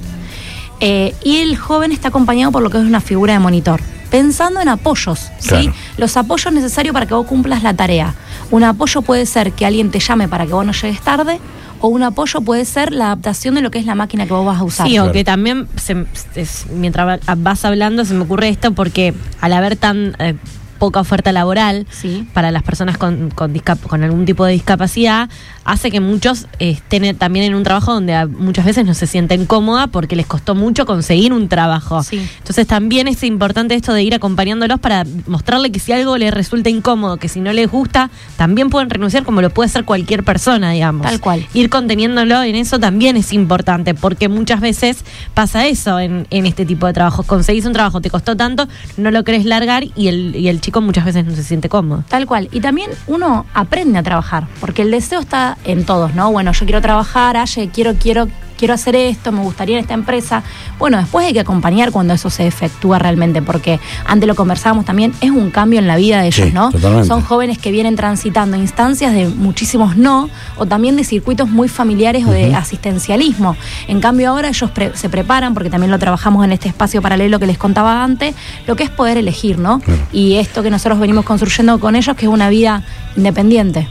eh, 0.79 1.13
y 1.23 1.37
el 1.37 1.55
joven 1.55 1.91
está 1.91 2.07
acompañado 2.07 2.51
por 2.51 2.63
lo 2.63 2.69
que 2.69 2.77
es 2.77 2.83
una 2.83 3.01
figura 3.01 3.33
de 3.33 3.39
monitor. 3.39 3.81
Pensando 4.09 4.61
en 4.61 4.67
apoyos, 4.67 5.31
¿sí? 5.39 5.71
Los 5.97 6.17
apoyos 6.17 6.53
necesarios 6.53 6.93
para 6.93 7.05
que 7.05 7.13
vos 7.13 7.25
cumplas 7.25 7.63
la 7.63 7.73
tarea. 7.73 8.13
Un 8.53 8.63
apoyo 8.63 9.01
puede 9.01 9.25
ser 9.25 9.51
que 9.53 9.65
alguien 9.65 9.89
te 9.89 9.99
llame 9.99 10.27
para 10.27 10.45
que 10.45 10.53
vos 10.53 10.63
no 10.65 10.73
llegues 10.73 11.01
tarde, 11.01 11.39
o 11.81 11.87
un 11.87 12.03
apoyo 12.03 12.39
puede 12.41 12.65
ser 12.65 12.93
la 12.93 13.05
adaptación 13.07 13.55
de 13.55 13.61
lo 13.61 13.71
que 13.71 13.79
es 13.79 13.85
la 13.85 13.95
máquina 13.95 14.25
que 14.27 14.31
vos 14.33 14.45
vas 14.45 14.59
a 14.59 14.63
usar. 14.63 14.87
Sí, 14.87 14.99
o 14.99 15.11
que 15.11 15.23
también, 15.23 15.67
se- 15.75 16.05
es- 16.35 16.65
mientras 16.69 17.07
va- 17.07 17.35
vas 17.35 17.65
hablando, 17.65 18.05
se 18.05 18.13
me 18.13 18.21
ocurre 18.23 18.49
esto 18.49 18.71
porque 18.73 19.13
al 19.41 19.53
haber 19.53 19.75
tan 19.75 20.15
eh, 20.19 20.35
poca 20.83 20.99
oferta 20.99 21.31
laboral 21.31 21.87
Sí. 21.89 22.27
para 22.33 22.51
las 22.51 22.61
personas 22.61 22.97
con, 22.97 23.29
con, 23.31 23.53
discap- 23.53 23.79
con 23.87 24.03
algún 24.03 24.25
tipo 24.25 24.43
de 24.43 24.51
discapacidad, 24.51 25.29
hace 25.63 25.91
que 25.91 26.01
muchos 26.01 26.47
estén 26.59 27.15
también 27.15 27.45
en 27.45 27.55
un 27.55 27.63
trabajo 27.63 27.93
donde 27.93 28.25
muchas 28.25 28.65
veces 28.65 28.85
no 28.85 28.93
se 28.93 29.07
sienten 29.07 29.45
cómoda 29.45 29.87
porque 29.87 30.17
les 30.17 30.25
costó 30.25 30.55
mucho 30.55 30.85
conseguir 30.85 31.31
un 31.31 31.47
trabajo. 31.47 32.03
Sí. 32.03 32.19
Entonces 32.39 32.67
también 32.67 33.07
es 33.07 33.23
importante 33.23 33.75
esto 33.75 33.93
de 33.93 34.03
ir 34.03 34.13
acompañándolos 34.13 34.81
para 34.81 35.05
mostrarle 35.25 35.71
que 35.71 35.79
si 35.79 35.93
algo 35.93 36.17
les 36.17 36.33
resulta 36.33 36.69
incómodo, 36.69 37.15
que 37.15 37.29
si 37.29 37.39
no 37.39 37.53
les 37.53 37.71
gusta, 37.71 38.09
también 38.35 38.69
pueden 38.69 38.89
renunciar 38.89 39.23
como 39.23 39.41
lo 39.41 39.51
puede 39.51 39.67
hacer 39.69 39.85
cualquier 39.85 40.23
persona, 40.25 40.71
digamos. 40.71 41.03
Tal 41.07 41.21
cual. 41.21 41.45
Ir 41.53 41.69
conteniéndolo 41.69 42.43
en 42.43 42.55
eso 42.57 42.77
también 42.77 43.15
es 43.15 43.31
importante, 43.31 43.93
porque 43.93 44.27
muchas 44.27 44.59
veces 44.59 45.05
pasa 45.33 45.65
eso 45.65 45.97
en, 46.01 46.27
en 46.29 46.45
este 46.45 46.65
tipo 46.65 46.87
de 46.87 46.93
trabajos. 46.93 47.25
Conseguís 47.25 47.65
un 47.65 47.71
trabajo, 47.71 48.01
te 48.01 48.09
costó 48.09 48.35
tanto, 48.35 48.67
no 48.97 49.11
lo 49.11 49.23
querés 49.23 49.45
largar 49.45 49.85
y 49.95 50.07
el, 50.09 50.35
y 50.35 50.49
el 50.49 50.59
chico 50.59 50.72
muchas 50.81 51.05
veces 51.05 51.25
no 51.25 51.35
se 51.35 51.43
siente 51.43 51.69
cómodo. 51.69 52.03
Tal 52.07 52.25
cual. 52.25 52.49
Y 52.51 52.61
también 52.61 52.91
uno 53.07 53.45
aprende 53.53 53.99
a 53.99 54.03
trabajar, 54.03 54.47
porque 54.59 54.81
el 54.81 54.91
deseo 54.91 55.19
está 55.19 55.57
en 55.63 55.85
todos, 55.85 56.13
¿no? 56.15 56.31
Bueno, 56.31 56.51
yo 56.51 56.65
quiero 56.65 56.81
trabajar, 56.81 57.37
Aye, 57.37 57.69
quiero, 57.73 57.95
quiero, 57.95 58.27
quiero 58.57 58.73
hacer 58.73 58.95
esto, 58.95 59.31
me 59.31 59.41
gustaría 59.41 59.77
en 59.77 59.81
esta 59.81 59.93
empresa. 59.93 60.43
Bueno, 60.79 60.97
después 60.97 61.25
hay 61.27 61.33
que 61.33 61.39
acompañar 61.39 61.91
cuando 61.91 62.13
eso 62.13 62.29
se 62.29 62.47
efectúa 62.47 62.99
realmente, 62.99 63.41
porque 63.41 63.79
antes 64.05 64.27
lo 64.27 64.35
conversábamos 64.35 64.85
también, 64.85 65.13
es 65.21 65.31
un 65.31 65.51
cambio 65.51 65.79
en 65.79 65.87
la 65.87 65.95
vida 65.95 66.21
de 66.21 66.27
ellos, 66.27 66.47
Sí, 66.47 66.53
¿no? 66.53 66.71
totalmente. 66.71 67.07
Son 67.07 67.21
jóvenes 67.21 67.57
que 67.57 67.71
vienen 67.71 67.95
transitando 67.95 68.57
instancias 68.57 69.13
de 69.13 69.27
muchísimos 69.27 69.97
no, 69.97 70.29
o 70.57 70.65
también 70.65 70.95
de 70.95 71.03
circuitos 71.03 71.49
muy 71.49 71.67
familiares 71.69 72.25
o 72.25 72.31
de 72.31 72.53
asistencialismo. 72.55 73.55
En 73.87 73.99
cambio, 74.01 74.29
ahora 74.29 74.49
ellos 74.49 74.69
pre- 74.71 74.95
se 74.95 75.09
preparan, 75.09 75.53
porque 75.53 75.69
también 75.69 75.91
lo 75.91 75.99
trabajamos 75.99 76.43
en 76.45 76.51
este 76.51 76.67
espacio 76.69 77.01
paralelo 77.01 77.39
que 77.39 77.47
les 77.47 77.57
contaba 77.57 78.03
antes, 78.03 78.35
lo 78.67 78.75
que 78.75 78.83
es 78.83 78.89
poder 78.89 79.17
elegir, 79.17 79.57
¿no? 79.59 79.79
Claro. 79.79 80.01
Y 80.11 80.35
esto 80.35 80.63
que 80.63 80.69
nosotros 80.69 80.99
venimos 80.99 81.25
construyendo 81.25 81.79
con 81.79 81.95
ellos, 81.95 82.15
que 82.15 82.25
es 82.25 82.31
una 82.31 82.49
vida 82.49 82.83
independiente. 83.15 83.87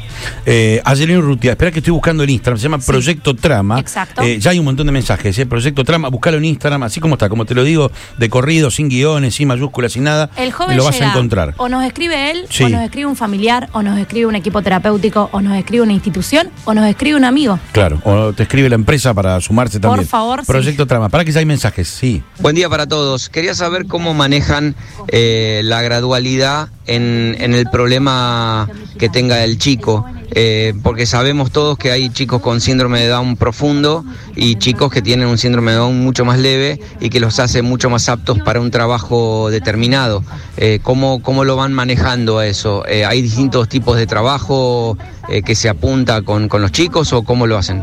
Eh, 0.47 0.81
Ayelino 0.85 1.21
Rutia, 1.21 1.53
espera 1.53 1.71
que 1.71 1.79
estoy 1.79 1.93
buscando 1.93 2.23
el 2.23 2.31
Instagram, 2.31 2.59
se 2.59 2.63
llama 2.65 2.79
Proyecto 2.79 3.35
Trama. 3.35 3.79
Exacto. 3.79 4.23
Eh, 4.23 4.39
ya 4.39 4.52
hay 4.53 4.59
un 4.59 4.65
montón 4.65 4.87
de 4.87 4.93
mensajes, 4.93 5.39
¿eh? 5.39 5.47
Proyecto 5.47 5.85
Trama, 5.85 6.09
buscalo 6.09 6.37
en 6.39 6.45
Instagram, 6.45 6.83
así 6.85 7.01
como 7.01 7.15
está, 7.15 7.29
como 7.29 7.45
te 7.45 7.55
lo 7.55 7.65
digo, 7.65 7.91
de 8.19 8.29
corrido, 8.31 8.71
sin 8.71 8.89
guiones, 8.89 9.35
sin 9.35 9.49
mayúsculas, 9.49 9.93
sin 9.93 10.05
nada. 10.05 10.31
El 10.37 10.53
joven 10.53 10.77
lo 10.77 10.85
vas 10.85 10.95
llega, 10.95 11.09
a 11.09 11.11
encontrar. 11.11 11.55
O 11.57 11.69
nos 11.69 11.85
escribe 11.85 12.31
él, 12.31 12.47
Sí. 12.51 12.65
o 12.65 12.69
nos 12.69 12.83
escribe 12.83 13.07
un 13.07 13.17
familiar, 13.17 13.69
o 13.73 13.83
nos 13.83 13.99
escribe 13.99 14.27
un 14.27 14.35
equipo 14.37 14.63
terapéutico, 14.63 15.29
o 15.33 15.41
nos 15.41 15.57
escribe 15.57 15.83
una 15.83 15.93
institución, 15.93 16.51
o 16.65 16.75
nos 16.75 16.87
escribe 16.87 17.17
un 17.17 17.25
amigo. 17.25 17.59
Claro, 17.73 18.01
o 18.05 18.33
te 18.33 18.45
escribe 18.45 18.69
la 18.69 18.75
empresa 18.77 19.15
para 19.15 19.41
sumarse 19.41 19.81
Por 19.81 19.91
también. 19.91 20.09
favor, 20.09 20.41
sí. 20.41 20.47
Proyecto 20.47 20.87
Trama, 20.87 21.09
para 21.09 21.25
que 21.25 21.33
ya 21.33 21.41
hay 21.41 21.47
mensajes, 21.47 21.89
sí. 21.89 22.23
Buen 22.39 22.55
día 22.55 22.69
para 22.69 22.87
todos. 22.87 23.29
Quería 23.29 23.55
saber 23.55 23.87
cómo 23.87 24.15
manejan 24.15 24.75
eh, 25.09 25.61
la 25.65 25.83
gradualidad 25.83 26.69
en, 26.87 27.37
en 27.39 27.55
el 27.55 27.67
problema 27.71 28.69
que 28.99 29.09
tenga 29.09 29.43
el 29.45 29.59
chico, 29.59 30.05
eh, 30.31 30.75
porque 30.83 31.07
sabemos 31.07 31.51
todos 31.51 31.77
que 31.77 31.91
hay 31.91 32.09
chicos 32.11 32.41
con 32.41 32.61
síndrome 32.61 33.01
de 33.01 33.09
Down 33.09 33.37
profundo 33.37 34.05
y 34.35 34.57
chicos 34.57 34.91
que 34.91 35.03
tienen 35.03 35.29
un 35.29 35.39
síndrome 35.39 35.73
de 35.73 35.79
Down 35.79 36.01
mucho 36.03 36.25
más 36.25 36.39
leve 36.39 36.81
y 37.01 37.11
que 37.11 37.21
los 37.21 37.39
hace 37.39 37.63
mucho 37.63 37.91
más 37.91 38.09
aptos 38.09 38.39
para 38.41 38.61
un 38.61 38.71
trabajo 38.71 39.51
determinado. 39.51 40.25
Eh, 40.57 40.81
¿cómo, 40.83 41.23
¿Cómo 41.23 41.45
lo 41.45 41.57
van 41.57 41.73
manejando 41.73 42.39
a 42.39 42.47
eso? 42.47 42.87
Eh, 42.87 43.05
¿Hay 43.05 43.23
distintos 43.23 43.69
tipos 43.69 43.97
de 43.97 44.07
trabajo 44.07 44.97
que 45.45 45.55
se 45.55 45.69
apunta 45.69 46.23
con, 46.23 46.49
con 46.49 46.61
los 46.63 46.73
chicos 46.73 47.13
o 47.13 47.23
cómo 47.23 47.47
lo 47.47 47.57
hacen? 47.57 47.83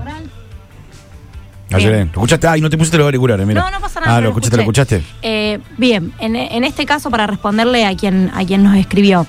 Ayelén, 1.72 2.08
¿lo 2.08 2.22
escuchaste? 2.22 2.48
Ay, 2.48 2.62
no 2.62 2.70
te 2.70 2.78
pusiste 2.78 2.98
los 2.98 3.06
auriculares, 3.06 3.46
mira. 3.46 3.62
No, 3.62 3.72
no 3.72 3.80
pasa 3.80 4.00
nada. 4.00 4.18
Ah, 4.18 4.22
lo 4.22 4.30
escuchaste, 4.30 4.56
lo 4.58 4.64
escuchaste. 4.64 5.04
Eh, 5.22 5.60
bien, 5.78 6.14
en, 6.20 6.36
en 6.36 6.64
este 6.64 6.86
caso, 6.86 7.10
para 7.12 7.28
responderle 7.28 7.86
a 7.86 7.96
quien, 7.96 8.32
a 8.34 8.44
quien 8.46 8.64
nos 8.64 8.76
escribió. 8.76 9.26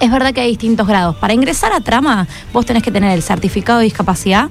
Es 0.00 0.10
verdad 0.10 0.32
que 0.32 0.40
hay 0.40 0.48
distintos 0.50 0.86
grados. 0.88 1.14
Para 1.16 1.34
ingresar 1.34 1.72
a 1.72 1.80
trama, 1.80 2.26
vos 2.52 2.66
tenés 2.66 2.82
que 2.82 2.90
tener 2.90 3.12
el 3.12 3.22
certificado 3.22 3.78
de 3.78 3.84
discapacidad, 3.84 4.48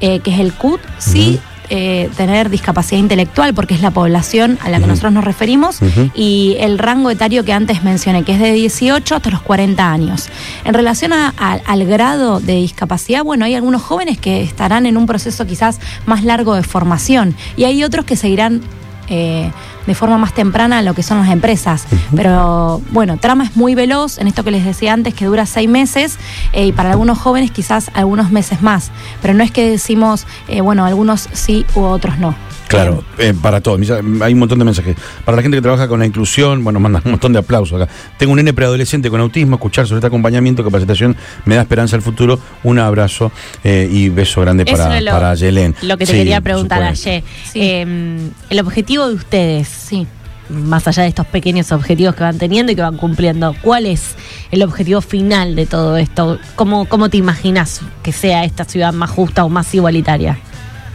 eh, 0.00 0.20
que 0.20 0.34
es 0.34 0.40
el 0.40 0.52
CUT, 0.52 0.80
sí 0.98 1.40
eh, 1.70 2.10
tener 2.16 2.50
discapacidad 2.50 2.98
intelectual, 3.00 3.54
porque 3.54 3.74
es 3.74 3.80
la 3.82 3.90
población 3.90 4.58
a 4.62 4.68
la 4.70 4.78
que 4.80 4.86
nosotros 4.86 5.12
nos 5.12 5.24
referimos, 5.24 5.78
y 6.14 6.56
el 6.60 6.78
rango 6.78 7.10
etario 7.10 7.44
que 7.44 7.52
antes 7.52 7.82
mencioné, 7.82 8.24
que 8.24 8.32
es 8.32 8.40
de 8.40 8.52
18 8.52 9.16
hasta 9.16 9.30
los 9.30 9.42
40 9.42 9.90
años. 9.90 10.28
En 10.64 10.74
relación 10.74 11.12
a- 11.12 11.32
a- 11.38 11.60
al 11.66 11.84
grado 11.86 12.40
de 12.40 12.54
discapacidad, 12.56 13.22
bueno, 13.24 13.44
hay 13.44 13.54
algunos 13.54 13.80
jóvenes 13.82 14.18
que 14.18 14.42
estarán 14.42 14.86
en 14.86 14.96
un 14.96 15.06
proceso 15.06 15.46
quizás 15.46 15.78
más 16.04 16.24
largo 16.24 16.54
de 16.54 16.62
formación, 16.62 17.34
y 17.56 17.64
hay 17.64 17.84
otros 17.84 18.04
que 18.04 18.16
seguirán 18.16 18.60
eh, 19.08 19.50
de 19.86 19.94
forma 19.94 20.18
más 20.18 20.34
temprana 20.34 20.82
lo 20.82 20.94
que 20.94 21.02
son 21.02 21.18
las 21.18 21.30
empresas. 21.30 21.86
Pero 22.14 22.80
bueno, 22.90 23.16
trama 23.16 23.44
es 23.44 23.56
muy 23.56 23.74
veloz, 23.74 24.18
en 24.18 24.26
esto 24.26 24.44
que 24.44 24.50
les 24.50 24.64
decía 24.64 24.92
antes, 24.92 25.14
que 25.14 25.26
dura 25.26 25.46
seis 25.46 25.68
meses, 25.68 26.18
eh, 26.52 26.66
y 26.66 26.72
para 26.72 26.90
algunos 26.90 27.18
jóvenes 27.18 27.50
quizás 27.50 27.90
algunos 27.94 28.30
meses 28.30 28.62
más. 28.62 28.90
Pero 29.20 29.34
no 29.34 29.42
es 29.42 29.50
que 29.50 29.68
decimos, 29.70 30.26
eh, 30.48 30.60
bueno, 30.60 30.84
algunos 30.84 31.28
sí 31.32 31.66
u 31.74 31.80
otros 31.80 32.18
no. 32.18 32.34
Claro, 32.72 33.04
eh, 33.18 33.34
para 33.40 33.60
todos. 33.60 33.80
Hay 33.90 34.32
un 34.32 34.38
montón 34.38 34.58
de 34.58 34.64
mensajes. 34.64 34.96
Para 35.24 35.36
la 35.36 35.42
gente 35.42 35.56
que 35.56 35.62
trabaja 35.62 35.88
con 35.88 36.00
la 36.00 36.06
inclusión, 36.06 36.64
bueno, 36.64 36.80
mandan 36.80 37.02
un 37.04 37.12
montón 37.12 37.32
de 37.32 37.38
aplausos 37.38 37.80
acá. 37.80 37.92
Tengo 38.18 38.32
un 38.32 38.36
nene 38.38 38.52
preadolescente 38.52 39.10
con 39.10 39.20
autismo, 39.20 39.56
escuchar 39.56 39.86
sobre 39.86 39.98
este 39.98 40.06
acompañamiento, 40.08 40.64
capacitación, 40.64 41.16
me 41.44 41.54
da 41.54 41.62
esperanza 41.62 41.96
al 41.96 42.02
futuro. 42.02 42.38
Un 42.64 42.78
abrazo 42.78 43.30
eh, 43.64 43.88
y 43.90 44.08
beso 44.08 44.40
grande 44.40 44.64
Eso 44.66 44.76
para, 44.76 45.00
lo, 45.00 45.10
para 45.12 45.34
Yelén. 45.34 45.74
lo 45.82 45.96
que 45.98 46.06
te 46.06 46.12
Sí, 46.12 46.18
quería 46.18 46.40
preguntar 46.40 46.82
ayer. 46.82 47.22
Sí. 47.44 47.60
Eh, 47.60 48.18
el 48.50 48.60
objetivo 48.60 49.06
de 49.08 49.14
ustedes, 49.14 49.68
Sí. 49.68 50.06
más 50.50 50.86
allá 50.88 51.02
de 51.04 51.08
estos 51.08 51.26
pequeños 51.26 51.72
objetivos 51.72 52.14
que 52.14 52.22
van 52.24 52.36
teniendo 52.38 52.72
y 52.72 52.74
que 52.76 52.82
van 52.82 52.96
cumpliendo, 52.96 53.54
¿cuál 53.62 53.86
es 53.86 54.14
el 54.50 54.62
objetivo 54.62 55.00
final 55.00 55.54
de 55.56 55.66
todo 55.66 55.96
esto? 55.96 56.38
¿Cómo, 56.56 56.86
cómo 56.86 57.08
te 57.08 57.16
imaginas 57.16 57.80
que 58.02 58.12
sea 58.12 58.44
esta 58.44 58.64
ciudad 58.64 58.92
más 58.92 59.10
justa 59.10 59.44
o 59.44 59.48
más 59.48 59.74
igualitaria? 59.74 60.38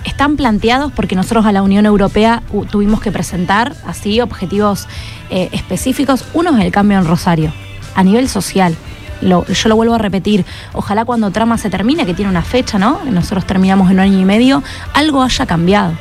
Están 0.05 0.37
planteados 0.37 0.91
porque 0.91 1.15
nosotros 1.15 1.45
a 1.45 1.51
la 1.51 1.61
Unión 1.61 1.85
Europea 1.85 2.41
tuvimos 2.69 3.01
que 3.01 3.11
presentar 3.11 3.75
así 3.85 4.21
objetivos 4.21 4.87
eh, 5.29 5.49
específicos. 5.51 6.25
Uno 6.33 6.57
es 6.57 6.65
el 6.65 6.71
cambio 6.71 6.97
en 6.97 7.05
Rosario, 7.05 7.53
a 7.95 8.03
nivel 8.03 8.29
social. 8.29 8.75
Yo 9.21 9.43
lo 9.65 9.75
vuelvo 9.75 9.95
a 9.95 9.97
repetir, 9.97 10.45
ojalá 10.73 11.03
cuando 11.03 11.31
Trama 11.31 11.57
se 11.57 11.69
termine, 11.69 12.05
que 12.05 12.13
tiene 12.13 12.29
una 12.29 12.43
fecha, 12.43 12.77
¿no? 12.77 13.01
Nosotros 13.05 13.45
terminamos 13.45 13.89
en 13.89 13.95
un 13.95 13.99
año 14.01 14.19
y 14.19 14.25
medio, 14.25 14.63
algo 14.93 15.23
haya 15.23 15.45
cambiado. 15.47 15.93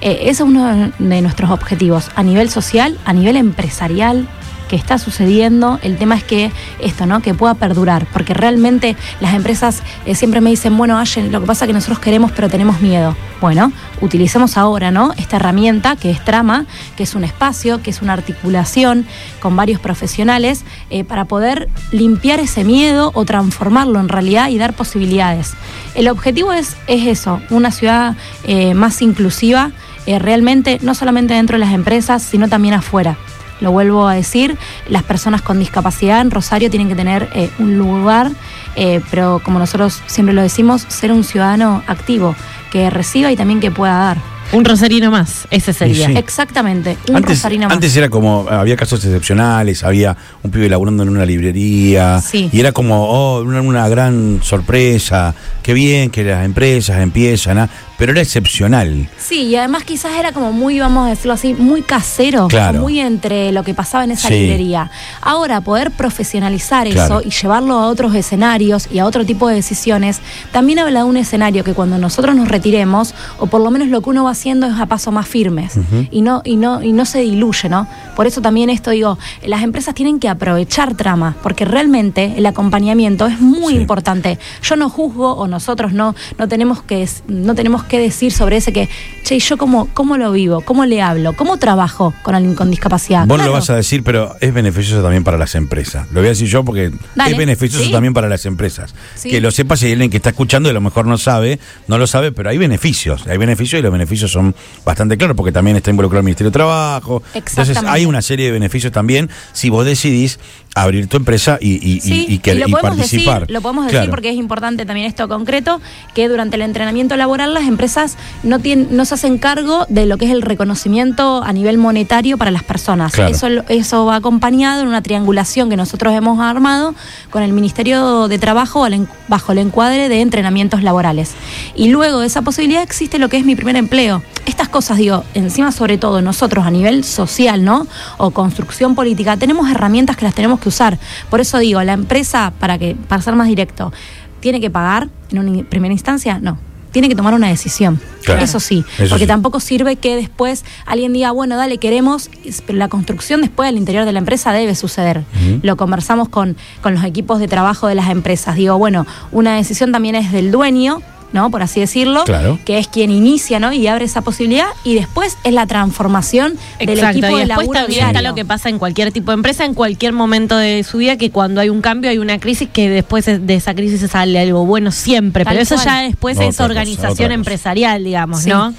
Eh, 0.00 0.18
ese 0.22 0.30
es 0.30 0.40
uno 0.40 0.90
de 0.98 1.22
nuestros 1.22 1.50
objetivos, 1.50 2.10
a 2.16 2.22
nivel 2.22 2.50
social, 2.50 2.98
a 3.04 3.12
nivel 3.12 3.36
empresarial, 3.36 4.26
que 4.68 4.76
está 4.76 4.98
sucediendo. 4.98 5.78
El 5.82 5.96
tema 5.96 6.16
es 6.16 6.24
que 6.24 6.52
esto, 6.80 7.06
¿no? 7.06 7.20
Que 7.20 7.34
pueda 7.34 7.54
perdurar, 7.54 8.06
porque 8.12 8.34
realmente 8.34 8.96
las 9.20 9.34
empresas 9.34 9.82
eh, 10.04 10.14
siempre 10.14 10.40
me 10.40 10.50
dicen, 10.50 10.76
bueno, 10.76 10.98
Ayen, 10.98 11.32
lo 11.32 11.40
que 11.40 11.46
pasa 11.46 11.64
es 11.64 11.68
que 11.68 11.72
nosotros 11.72 11.98
queremos, 11.98 12.32
pero 12.32 12.48
tenemos 12.48 12.80
miedo. 12.80 13.16
Bueno, 13.40 13.72
utilicemos 14.00 14.56
ahora, 14.56 14.90
¿no? 14.90 15.12
Esta 15.16 15.36
herramienta 15.36 15.96
que 15.96 16.10
es 16.10 16.24
Trama, 16.24 16.66
que 16.96 17.02
es 17.02 17.14
un 17.14 17.24
espacio, 17.24 17.82
que 17.82 17.90
es 17.90 18.02
una 18.02 18.12
articulación 18.12 19.06
con 19.40 19.56
varios 19.56 19.80
profesionales 19.80 20.64
eh, 20.90 21.04
para 21.04 21.26
poder 21.26 21.68
limpiar 21.92 22.40
ese 22.40 22.64
miedo 22.64 23.10
o 23.14 23.24
transformarlo 23.24 24.00
en 24.00 24.08
realidad 24.08 24.48
y 24.48 24.58
dar 24.58 24.74
posibilidades. 24.74 25.54
El 25.94 26.08
objetivo 26.08 26.52
es, 26.52 26.76
es 26.86 27.06
eso, 27.06 27.40
una 27.50 27.70
ciudad 27.70 28.16
eh, 28.44 28.74
más 28.74 29.02
inclusiva, 29.02 29.72
realmente 30.06 30.78
no 30.82 30.94
solamente 30.94 31.34
dentro 31.34 31.56
de 31.56 31.64
las 31.64 31.74
empresas, 31.74 32.22
sino 32.22 32.48
también 32.48 32.74
afuera. 32.74 33.16
Lo 33.60 33.72
vuelvo 33.72 34.06
a 34.06 34.14
decir, 34.14 34.56
las 34.88 35.02
personas 35.02 35.42
con 35.42 35.58
discapacidad 35.58 36.20
en 36.20 36.30
Rosario 36.30 36.70
tienen 36.70 36.88
que 36.88 36.94
tener 36.94 37.28
eh, 37.32 37.50
un 37.58 37.78
lugar, 37.78 38.30
eh, 38.74 39.00
pero 39.10 39.40
como 39.42 39.58
nosotros 39.58 40.02
siempre 40.06 40.34
lo 40.34 40.42
decimos, 40.42 40.84
ser 40.88 41.12
un 41.12 41.24
ciudadano 41.24 41.82
activo, 41.86 42.34
que 42.70 42.90
reciba 42.90 43.32
y 43.32 43.36
también 43.36 43.60
que 43.60 43.70
pueda 43.70 43.96
dar. 43.98 44.35
Un 44.52 44.64
rosarino 44.64 45.10
más, 45.10 45.46
ese 45.50 45.72
sería. 45.72 46.06
sí. 46.06 46.16
Exactamente, 46.16 46.96
un 47.08 47.16
Antes, 47.16 47.38
rosarino 47.38 47.64
más. 47.66 47.74
antes 47.74 47.96
era 47.96 48.08
como, 48.08 48.46
había 48.48 48.76
casos 48.76 49.04
excepcionales, 49.04 49.82
había 49.84 50.16
un 50.42 50.50
pibe 50.50 50.68
laburando 50.68 51.02
en 51.02 51.08
una 51.08 51.26
librería, 51.26 52.20
Sí. 52.22 52.48
y 52.52 52.60
era 52.60 52.72
como, 52.72 53.04
oh, 53.08 53.42
una, 53.42 53.60
una 53.60 53.88
gran 53.88 54.40
sorpresa, 54.42 55.34
qué 55.62 55.72
bien 55.74 56.10
que 56.10 56.22
las 56.24 56.44
empresas 56.44 57.00
empiezan 57.00 57.58
a... 57.58 57.68
Pero 57.98 58.12
era 58.12 58.20
excepcional. 58.20 59.08
Sí, 59.16 59.44
y 59.44 59.56
además 59.56 59.82
quizás 59.84 60.12
era 60.18 60.32
como 60.32 60.52
muy, 60.52 60.78
vamos 60.78 61.06
a 61.06 61.08
decirlo 61.10 61.32
así, 61.32 61.54
muy 61.54 61.80
casero, 61.80 62.46
Claro. 62.46 62.80
muy 62.80 63.00
entre 63.00 63.52
lo 63.52 63.62
que 63.64 63.72
pasaba 63.72 64.04
en 64.04 64.10
esa 64.10 64.28
Sí. 64.28 64.34
librería. 64.34 64.90
Ahora, 65.22 65.62
poder 65.62 65.90
profesionalizar 65.92 66.86
Claro. 66.90 67.20
eso 67.20 67.26
y 67.26 67.30
llevarlo 67.30 67.78
a 67.78 67.86
otros 67.86 68.14
escenarios 68.14 68.86
y 68.92 68.98
a 68.98 69.06
otro 69.06 69.24
tipo 69.24 69.48
de 69.48 69.54
decisiones, 69.54 70.20
también 70.52 70.78
habla 70.78 71.00
de 71.00 71.04
un 71.06 71.16
escenario 71.16 71.64
que 71.64 71.72
cuando 71.72 71.96
nosotros 71.96 72.36
nos 72.36 72.48
retiremos, 72.48 73.14
o 73.38 73.46
por 73.46 73.62
lo 73.62 73.70
menos 73.70 73.88
lo 73.88 74.02
que 74.02 74.10
uno 74.10 74.24
va 74.24 74.32
a 74.32 74.34
haciendo 74.36 74.66
es 74.66 74.78
a 74.78 74.86
paso 74.86 75.10
más 75.12 75.26
firmes 75.26 75.72
y, 76.10 76.22
no, 76.22 76.42
y, 76.44 76.56
no, 76.56 76.82
y 76.82 76.92
no 76.92 77.04
se 77.04 77.20
diluye, 77.20 77.68
¿no? 77.68 77.86
Por 78.14 78.26
eso 78.26 78.40
también 78.40 78.70
esto 78.70 78.90
digo, 78.90 79.18
las 79.44 79.62
empresas 79.62 79.94
tienen 79.94 80.20
que 80.20 80.28
aprovechar 80.28 80.94
trama, 80.94 81.36
porque 81.42 81.64
realmente 81.64 82.34
el 82.36 82.46
acompañamiento 82.46 83.26
es 83.26 83.40
muy 83.40 83.74
Sí. 83.74 83.80
importante. 83.80 84.38
Yo 84.62 84.76
no 84.76 84.88
juzgo 84.90 85.32
o 85.34 85.46
nosotros 85.48 85.92
no, 85.92 86.14
no, 86.38 86.48
tenemos 86.48 86.82
que, 86.82 87.08
no 87.28 87.54
tenemos 87.54 87.84
que 87.84 87.98
decir 87.98 88.32
sobre 88.32 88.56
ese 88.58 88.72
que, 88.72 88.88
che, 89.24 89.36
¿y 89.36 89.40
yo 89.40 89.56
cómo, 89.56 89.88
cómo 89.94 90.16
lo 90.16 90.32
vivo, 90.32 90.60
cómo 90.60 90.84
le 90.86 91.02
hablo, 91.02 91.32
cómo 91.34 91.56
trabajo 91.58 92.14
con 92.22 92.34
alguien 92.34 92.54
con 92.54 92.70
discapacidad. 92.70 93.26
Vos 93.26 93.36
Claro. 93.36 93.50
lo 93.50 93.56
vas 93.58 93.70
a 93.70 93.76
decir, 93.76 94.02
pero 94.02 94.34
es 94.40 94.52
beneficioso 94.52 95.02
también 95.02 95.24
para 95.24 95.38
las 95.38 95.54
empresas. 95.54 96.06
Lo 96.12 96.20
voy 96.20 96.26
a 96.26 96.30
decir 96.30 96.48
yo 96.48 96.64
porque 96.64 96.90
Dale. 97.14 97.32
es 97.32 97.36
beneficioso 97.38 97.84
Sí. 97.84 97.92
también 97.92 98.14
para 98.14 98.28
las 98.28 98.46
empresas. 98.46 98.94
Sí. 99.14 99.30
Que 99.30 99.40
lo 99.40 99.50
sepa 99.50 99.76
si 99.76 99.90
alguien 99.92 100.10
que 100.10 100.16
está 100.18 100.30
escuchando 100.30 100.68
y 100.68 100.70
a 100.70 100.74
lo 100.74 100.80
mejor 100.80 101.06
no 101.06 101.18
sabe, 101.18 101.58
no 101.88 101.98
lo 101.98 102.06
sabe, 102.06 102.32
pero 102.32 102.50
hay 102.50 102.58
beneficios. 102.58 103.26
Hay 103.26 103.36
beneficios 103.38 103.78
y 103.80 103.82
los 103.82 103.92
beneficios 103.92 104.25
son 104.28 104.54
bastante 104.84 105.16
claros 105.16 105.36
porque 105.36 105.52
también 105.52 105.76
está 105.76 105.90
involucrado 105.90 106.20
el 106.20 106.24
Ministerio 106.24 106.50
de 106.50 106.54
Trabajo. 106.54 107.22
Entonces 107.34 107.78
hay 107.86 108.06
una 108.06 108.22
serie 108.22 108.46
de 108.46 108.52
beneficios 108.52 108.92
también 108.92 109.30
si 109.52 109.70
vos 109.70 109.84
decidís 109.84 110.38
abrir 110.76 111.08
tu 111.08 111.16
empresa 111.16 111.58
y, 111.60 111.72
y, 111.74 111.96
y- 111.96 112.00
Sí, 112.00 112.26
y 112.28 112.38
que- 112.38 112.54
lo 112.54 112.68
y 112.68 112.70
podemos 112.70 112.96
participar. 112.98 113.40
decir, 113.40 113.54
lo 113.54 113.60
podemos 113.62 113.86
decir 113.90 114.10
porque 114.10 114.28
es 114.30 114.36
importante 114.36 114.84
también 114.86 115.06
esto 115.06 115.26
concreto, 115.28 115.80
que 116.14 116.28
durante 116.28 116.56
el 116.56 116.62
entrenamiento 116.62 117.16
laboral 117.16 117.54
las 117.54 117.64
empresas 117.64 118.16
no 118.42 118.58
tienen, 118.60 118.88
no 118.90 119.04
se 119.04 119.14
hacen 119.14 119.38
cargo 119.38 119.86
de 119.88 120.06
lo 120.06 120.18
que 120.18 120.26
es 120.26 120.30
el 120.30 120.42
reconocimiento 120.42 121.42
a 121.42 121.52
nivel 121.52 121.78
monetario 121.78 122.36
para 122.38 122.50
las 122.50 122.62
personas. 122.62 123.12
Claro. 123.12 123.34
Eso, 123.34 123.48
eso 123.68 124.04
va 124.04 124.16
acompañado 124.16 124.82
en 124.82 124.88
una 124.88 125.02
triangulación 125.02 125.70
que 125.70 125.76
nosotros 125.76 126.12
hemos 126.14 126.38
armado 126.40 126.94
con 127.30 127.42
el 127.42 127.52
Ministerio 127.52 128.28
de 128.28 128.38
Trabajo 128.38 128.86
bajo 129.28 129.52
el 129.52 129.58
encuadre 129.58 130.08
de 130.08 130.20
entrenamientos 130.20 130.82
laborales. 130.82 131.32
Y 131.74 131.88
luego 131.88 132.20
de 132.20 132.26
esa 132.26 132.42
posibilidad 132.42 132.82
existe 132.82 133.18
lo 133.18 133.28
que 133.28 133.38
es 133.38 133.44
mi 133.44 133.56
primer 133.56 133.76
empleo. 133.76 134.22
Estas 134.44 134.68
cosas, 134.68 134.98
digo, 134.98 135.24
encima 135.34 135.72
sobre 135.72 135.98
todo 135.98 136.22
nosotros 136.22 136.66
a 136.66 136.70
nivel 136.70 137.02
social, 137.04 137.64
¿no? 137.64 137.86
O 138.18 138.30
construcción 138.30 138.94
política, 138.94 139.36
tenemos 139.36 139.70
herramientas 139.70 140.16
que 140.16 140.24
las 140.24 140.34
tenemos 140.34 140.60
que 140.60 140.65
usar. 140.68 140.98
Por 141.30 141.40
eso 141.40 141.58
digo, 141.58 141.82
la 141.82 141.92
empresa, 141.92 142.52
para 142.58 142.78
que 142.78 142.96
para 143.08 143.22
ser 143.22 143.34
más 143.34 143.48
directo, 143.48 143.92
¿tiene 144.40 144.60
que 144.60 144.70
pagar 144.70 145.08
en 145.30 145.38
una 145.38 145.64
primera 145.64 145.92
instancia? 145.92 146.38
No. 146.38 146.58
Tiene 146.92 147.08
que 147.10 147.14
tomar 147.14 147.34
una 147.34 147.48
decisión. 147.48 148.00
Claro. 148.24 148.42
Eso 148.42 148.58
sí. 148.58 148.82
Eso 148.96 149.10
porque 149.10 149.24
sí. 149.24 149.28
tampoco 149.28 149.60
sirve 149.60 149.96
que 149.96 150.16
después 150.16 150.64
alguien 150.86 151.12
diga, 151.12 151.30
bueno, 151.30 151.56
dale, 151.56 151.76
queremos, 151.76 152.30
pero 152.66 152.78
la 152.78 152.88
construcción 152.88 153.42
después 153.42 153.68
al 153.68 153.76
interior 153.76 154.06
de 154.06 154.12
la 154.12 154.18
empresa 154.18 154.52
debe 154.52 154.74
suceder. 154.74 155.24
Lo 155.62 155.76
conversamos 155.76 156.30
con, 156.30 156.56
con 156.80 156.94
los 156.94 157.04
equipos 157.04 157.38
de 157.38 157.48
trabajo 157.48 157.86
de 157.86 157.96
las 157.96 158.08
empresas. 158.08 158.56
Digo, 158.56 158.78
bueno, 158.78 159.06
una 159.30 159.56
decisión 159.56 159.92
también 159.92 160.14
es 160.14 160.32
del 160.32 160.50
dueño. 160.50 161.02
¿No? 161.32 161.50
Por 161.50 161.62
así 161.62 161.80
decirlo, 161.80 162.24
Claro. 162.24 162.58
que 162.64 162.78
es 162.78 162.88
quien 162.88 163.10
inicia, 163.10 163.58
¿no? 163.60 163.72
Y 163.72 163.86
abre 163.86 164.04
esa 164.04 164.22
posibilidad 164.22 164.66
y 164.84 164.94
después 164.94 165.36
es 165.44 165.52
la 165.52 165.66
transformación 165.66 166.54
del 166.78 166.90
Exacto, 166.90 167.18
equipo 167.18 167.36
y 167.36 167.40
de 167.40 167.46
después 167.46 167.70
también 167.70 168.06
está 168.06 168.22
lo 168.22 168.34
que 168.34 168.44
pasa 168.44 168.68
en 168.68 168.78
cualquier 168.78 169.12
tipo 169.12 169.30
de 169.30 169.34
empresa, 169.34 169.64
en 169.64 169.74
cualquier 169.74 170.12
momento 170.12 170.56
de 170.56 170.82
su 170.84 170.98
vida, 170.98 171.16
que 171.16 171.30
cuando 171.30 171.60
hay 171.60 171.68
un 171.68 171.80
cambio, 171.82 172.10
hay 172.10 172.18
una 172.18 172.38
crisis, 172.38 172.68
que 172.72 172.88
después 172.88 173.24
de 173.26 173.54
esa 173.54 173.74
crisis 173.74 174.00
se 174.00 174.08
sale 174.08 174.38
algo 174.38 174.64
bueno 174.66 174.90
siempre. 174.92 175.44
Tal 175.44 175.54
Pero 175.54 175.62
eso 175.62 175.74
cual. 175.74 175.86
ya 175.86 176.00
después 176.02 176.36
Otra 176.36 176.48
es 176.48 176.60
organización 176.60 177.16
cosa. 177.28 177.34
empresarial, 177.34 178.04
digamos, 178.04 178.42
Sí, 178.42 178.50
¿no? 178.50 178.72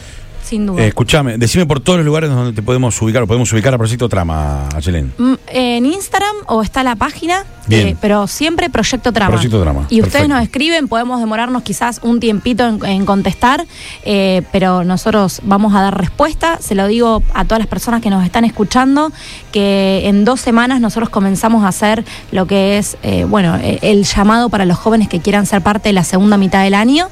Sin 0.44 0.66
duda. 0.66 0.82
Eh, 0.82 0.88
escuchame, 0.88 1.38
decime 1.38 1.66
por 1.66 1.82
todos 1.82 1.98
los 1.98 2.06
lugares 2.06 2.30
donde 2.30 2.54
te 2.54 2.62
podemos 2.62 3.00
ubicar 3.02 3.22
o 3.24 3.28
podemos 3.28 3.52
ubicar 3.52 3.74
a 3.74 3.78
Proyecto 3.78 4.08
Trama, 4.08 4.70
Ayelen. 4.74 5.12
Mm, 5.18 5.34
En 5.48 5.86
Instagram 5.86 6.36
o 6.46 6.62
está 6.62 6.84
la 6.84 6.96
página, 6.96 7.44
Bien. 7.68 7.88
eh, 7.90 7.98
pero 8.00 8.28
siempre 8.28 8.70
Proyecto 8.70 9.12
Trama. 9.12 9.32
Proyecto 9.32 9.62
Trama, 9.62 9.86
Y 9.90 10.02
ustedes 10.02 10.28
nos 10.28 10.42
escriben, 10.42 10.88
podemos 10.88 11.20
demorarnos 11.20 11.64
quizás 11.64 12.00
un 12.04 12.20
tiempito 12.20 12.68
en, 12.68 12.84
en 12.86 13.06
contestar, 13.06 13.66
eh, 14.04 14.42
pero 14.52 14.84
nosotros 14.84 15.42
vamos 15.44 15.76
a 15.76 15.82
dar 15.82 15.98
respuesta. 15.98 16.58
Se 16.62 16.76
lo 16.76 16.88
digo 16.88 17.24
a 17.34 17.46
todas 17.46 17.60
las 17.60 17.68
personas 17.68 18.02
que 18.02 18.10
nos 18.10 18.24
están 18.26 18.46
escuchando, 18.46 19.12
que 19.52 20.04
en 20.06 20.26
dos 20.26 20.40
semanas 20.40 20.80
nosotros 20.82 21.10
comenzamos 21.10 21.64
a 21.64 21.70
hacer 21.70 22.06
lo 22.32 22.46
que 22.48 22.78
es, 22.78 22.98
eh, 23.04 23.26
bueno, 23.26 23.58
eh, 23.58 23.80
el 23.82 24.04
llamado 24.04 24.50
para 24.50 24.66
los 24.66 24.78
jóvenes 24.78 25.08
que 25.10 25.20
quieran 25.20 25.46
ser 25.46 25.62
parte 25.62 25.90
de 25.90 25.94
la 25.94 26.04
segunda 26.04 26.38
mitad 26.38 26.64
del 26.64 26.74
año. 26.74 27.10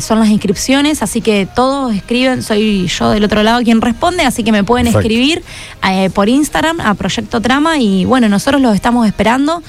Son 0.00 0.20
las 0.20 0.28
inscripciones, 0.28 1.02
así 1.02 1.20
que 1.20 1.48
todos 1.52 1.92
escriben, 1.92 2.44
soy 2.44 2.86
yo 2.86 3.10
del 3.10 3.24
otro 3.24 3.42
lado 3.42 3.60
quien 3.64 3.80
responde, 3.80 4.22
así 4.22 4.44
que 4.44 4.52
me 4.52 4.62
pueden 4.62 4.86
Perfecto. 4.86 5.00
escribir 5.00 5.42
por 6.14 6.28
Instagram 6.28 6.80
a 6.80 6.94
Proyecto 6.94 7.40
Trama 7.40 7.78
y 7.78 8.04
bueno, 8.04 8.28
nosotros 8.28 8.62
los 8.62 8.72
estamos 8.76 9.04
esperando 9.04 9.64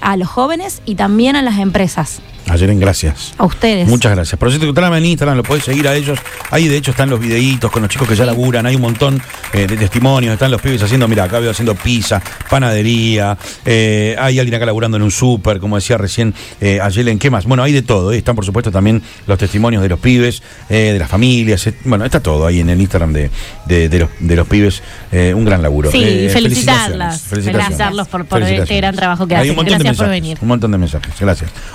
a 0.00 0.16
los 0.16 0.28
jóvenes 0.28 0.82
y 0.84 0.94
también 0.94 1.36
a 1.36 1.42
las 1.42 1.58
empresas, 1.58 2.20
Ayelen, 2.48 2.80
gracias. 2.80 3.34
a 3.36 3.44
ustedes. 3.44 3.86
Muchas 3.88 4.14
gracias. 4.14 4.38
Proyecto 4.38 4.72
Trama 4.72 4.96
en 4.96 5.04
Instagram, 5.04 5.36
lo 5.36 5.42
podés 5.42 5.64
seguir 5.64 5.86
a 5.86 5.94
ellos. 5.94 6.18
Ahí 6.50 6.66
de 6.66 6.78
hecho 6.78 6.92
están 6.92 7.10
los 7.10 7.20
videitos 7.20 7.70
con 7.70 7.82
los 7.82 7.90
chicos 7.90 8.08
que 8.08 8.16
ya 8.16 8.24
laburan, 8.24 8.64
hay 8.64 8.74
un 8.74 8.80
montón 8.80 9.20
eh, 9.52 9.66
de 9.66 9.76
testimonios, 9.76 10.32
están 10.32 10.50
los 10.50 10.62
pibes 10.62 10.82
haciendo, 10.82 11.06
mira, 11.08 11.24
acá 11.24 11.40
veo 11.40 11.50
haciendo 11.50 11.74
pizza, 11.74 12.22
panadería, 12.48 13.36
eh, 13.66 14.16
hay 14.18 14.38
alguien 14.38 14.54
acá 14.54 14.64
laburando 14.66 14.96
en 14.96 15.02
un 15.02 15.10
súper, 15.10 15.60
como 15.60 15.76
decía 15.76 15.98
recién 15.98 16.32
eh, 16.60 16.80
Ayelen, 16.80 17.18
¿qué 17.18 17.30
más? 17.30 17.44
Bueno, 17.44 17.62
hay 17.62 17.72
de 17.72 17.82
todo, 17.82 18.12
eh. 18.12 18.18
están 18.18 18.34
por 18.34 18.44
supuesto 18.46 18.70
también 18.70 19.02
los 19.26 19.38
testimonios 19.38 19.82
de 19.82 19.88
los 19.90 20.00
pibes, 20.00 20.42
de 20.70 20.98
las 20.98 21.08
familias, 21.10 21.68
bueno, 21.84 22.04
está 22.06 22.20
todo 22.20 22.46
ahí 22.46 22.60
en 22.60 22.70
el 22.70 22.80
Instagram 22.80 23.12
de, 23.12 23.30
de- 23.66 23.88
de 23.90 23.98
los, 23.98 24.08
de 24.20 24.36
los 24.36 24.46
pibes, 24.48 24.82
un 25.12 25.44
gran 25.44 25.60
laburo. 25.62 25.90
Sí, 25.90 25.98
felicitarlas, 26.32 27.20
felicitaciones, 27.22 27.66
felicitarlos 27.66 28.08
por- 28.08 28.24
por 28.24 28.42
este 28.42 28.76
gran 28.78 28.94
trabajo 28.96 29.26
que 29.26 29.34
Hay 29.34 29.40
hacen. 29.40 29.50
un 29.50 29.56
montón 29.56 29.82
por 29.96 30.06
mensajes, 30.06 30.22
venir. 30.22 30.38
Un 30.40 30.48
montón 30.48 30.72
de 30.72 30.78
mensajes, 30.78 31.14
gracias. 31.18 31.50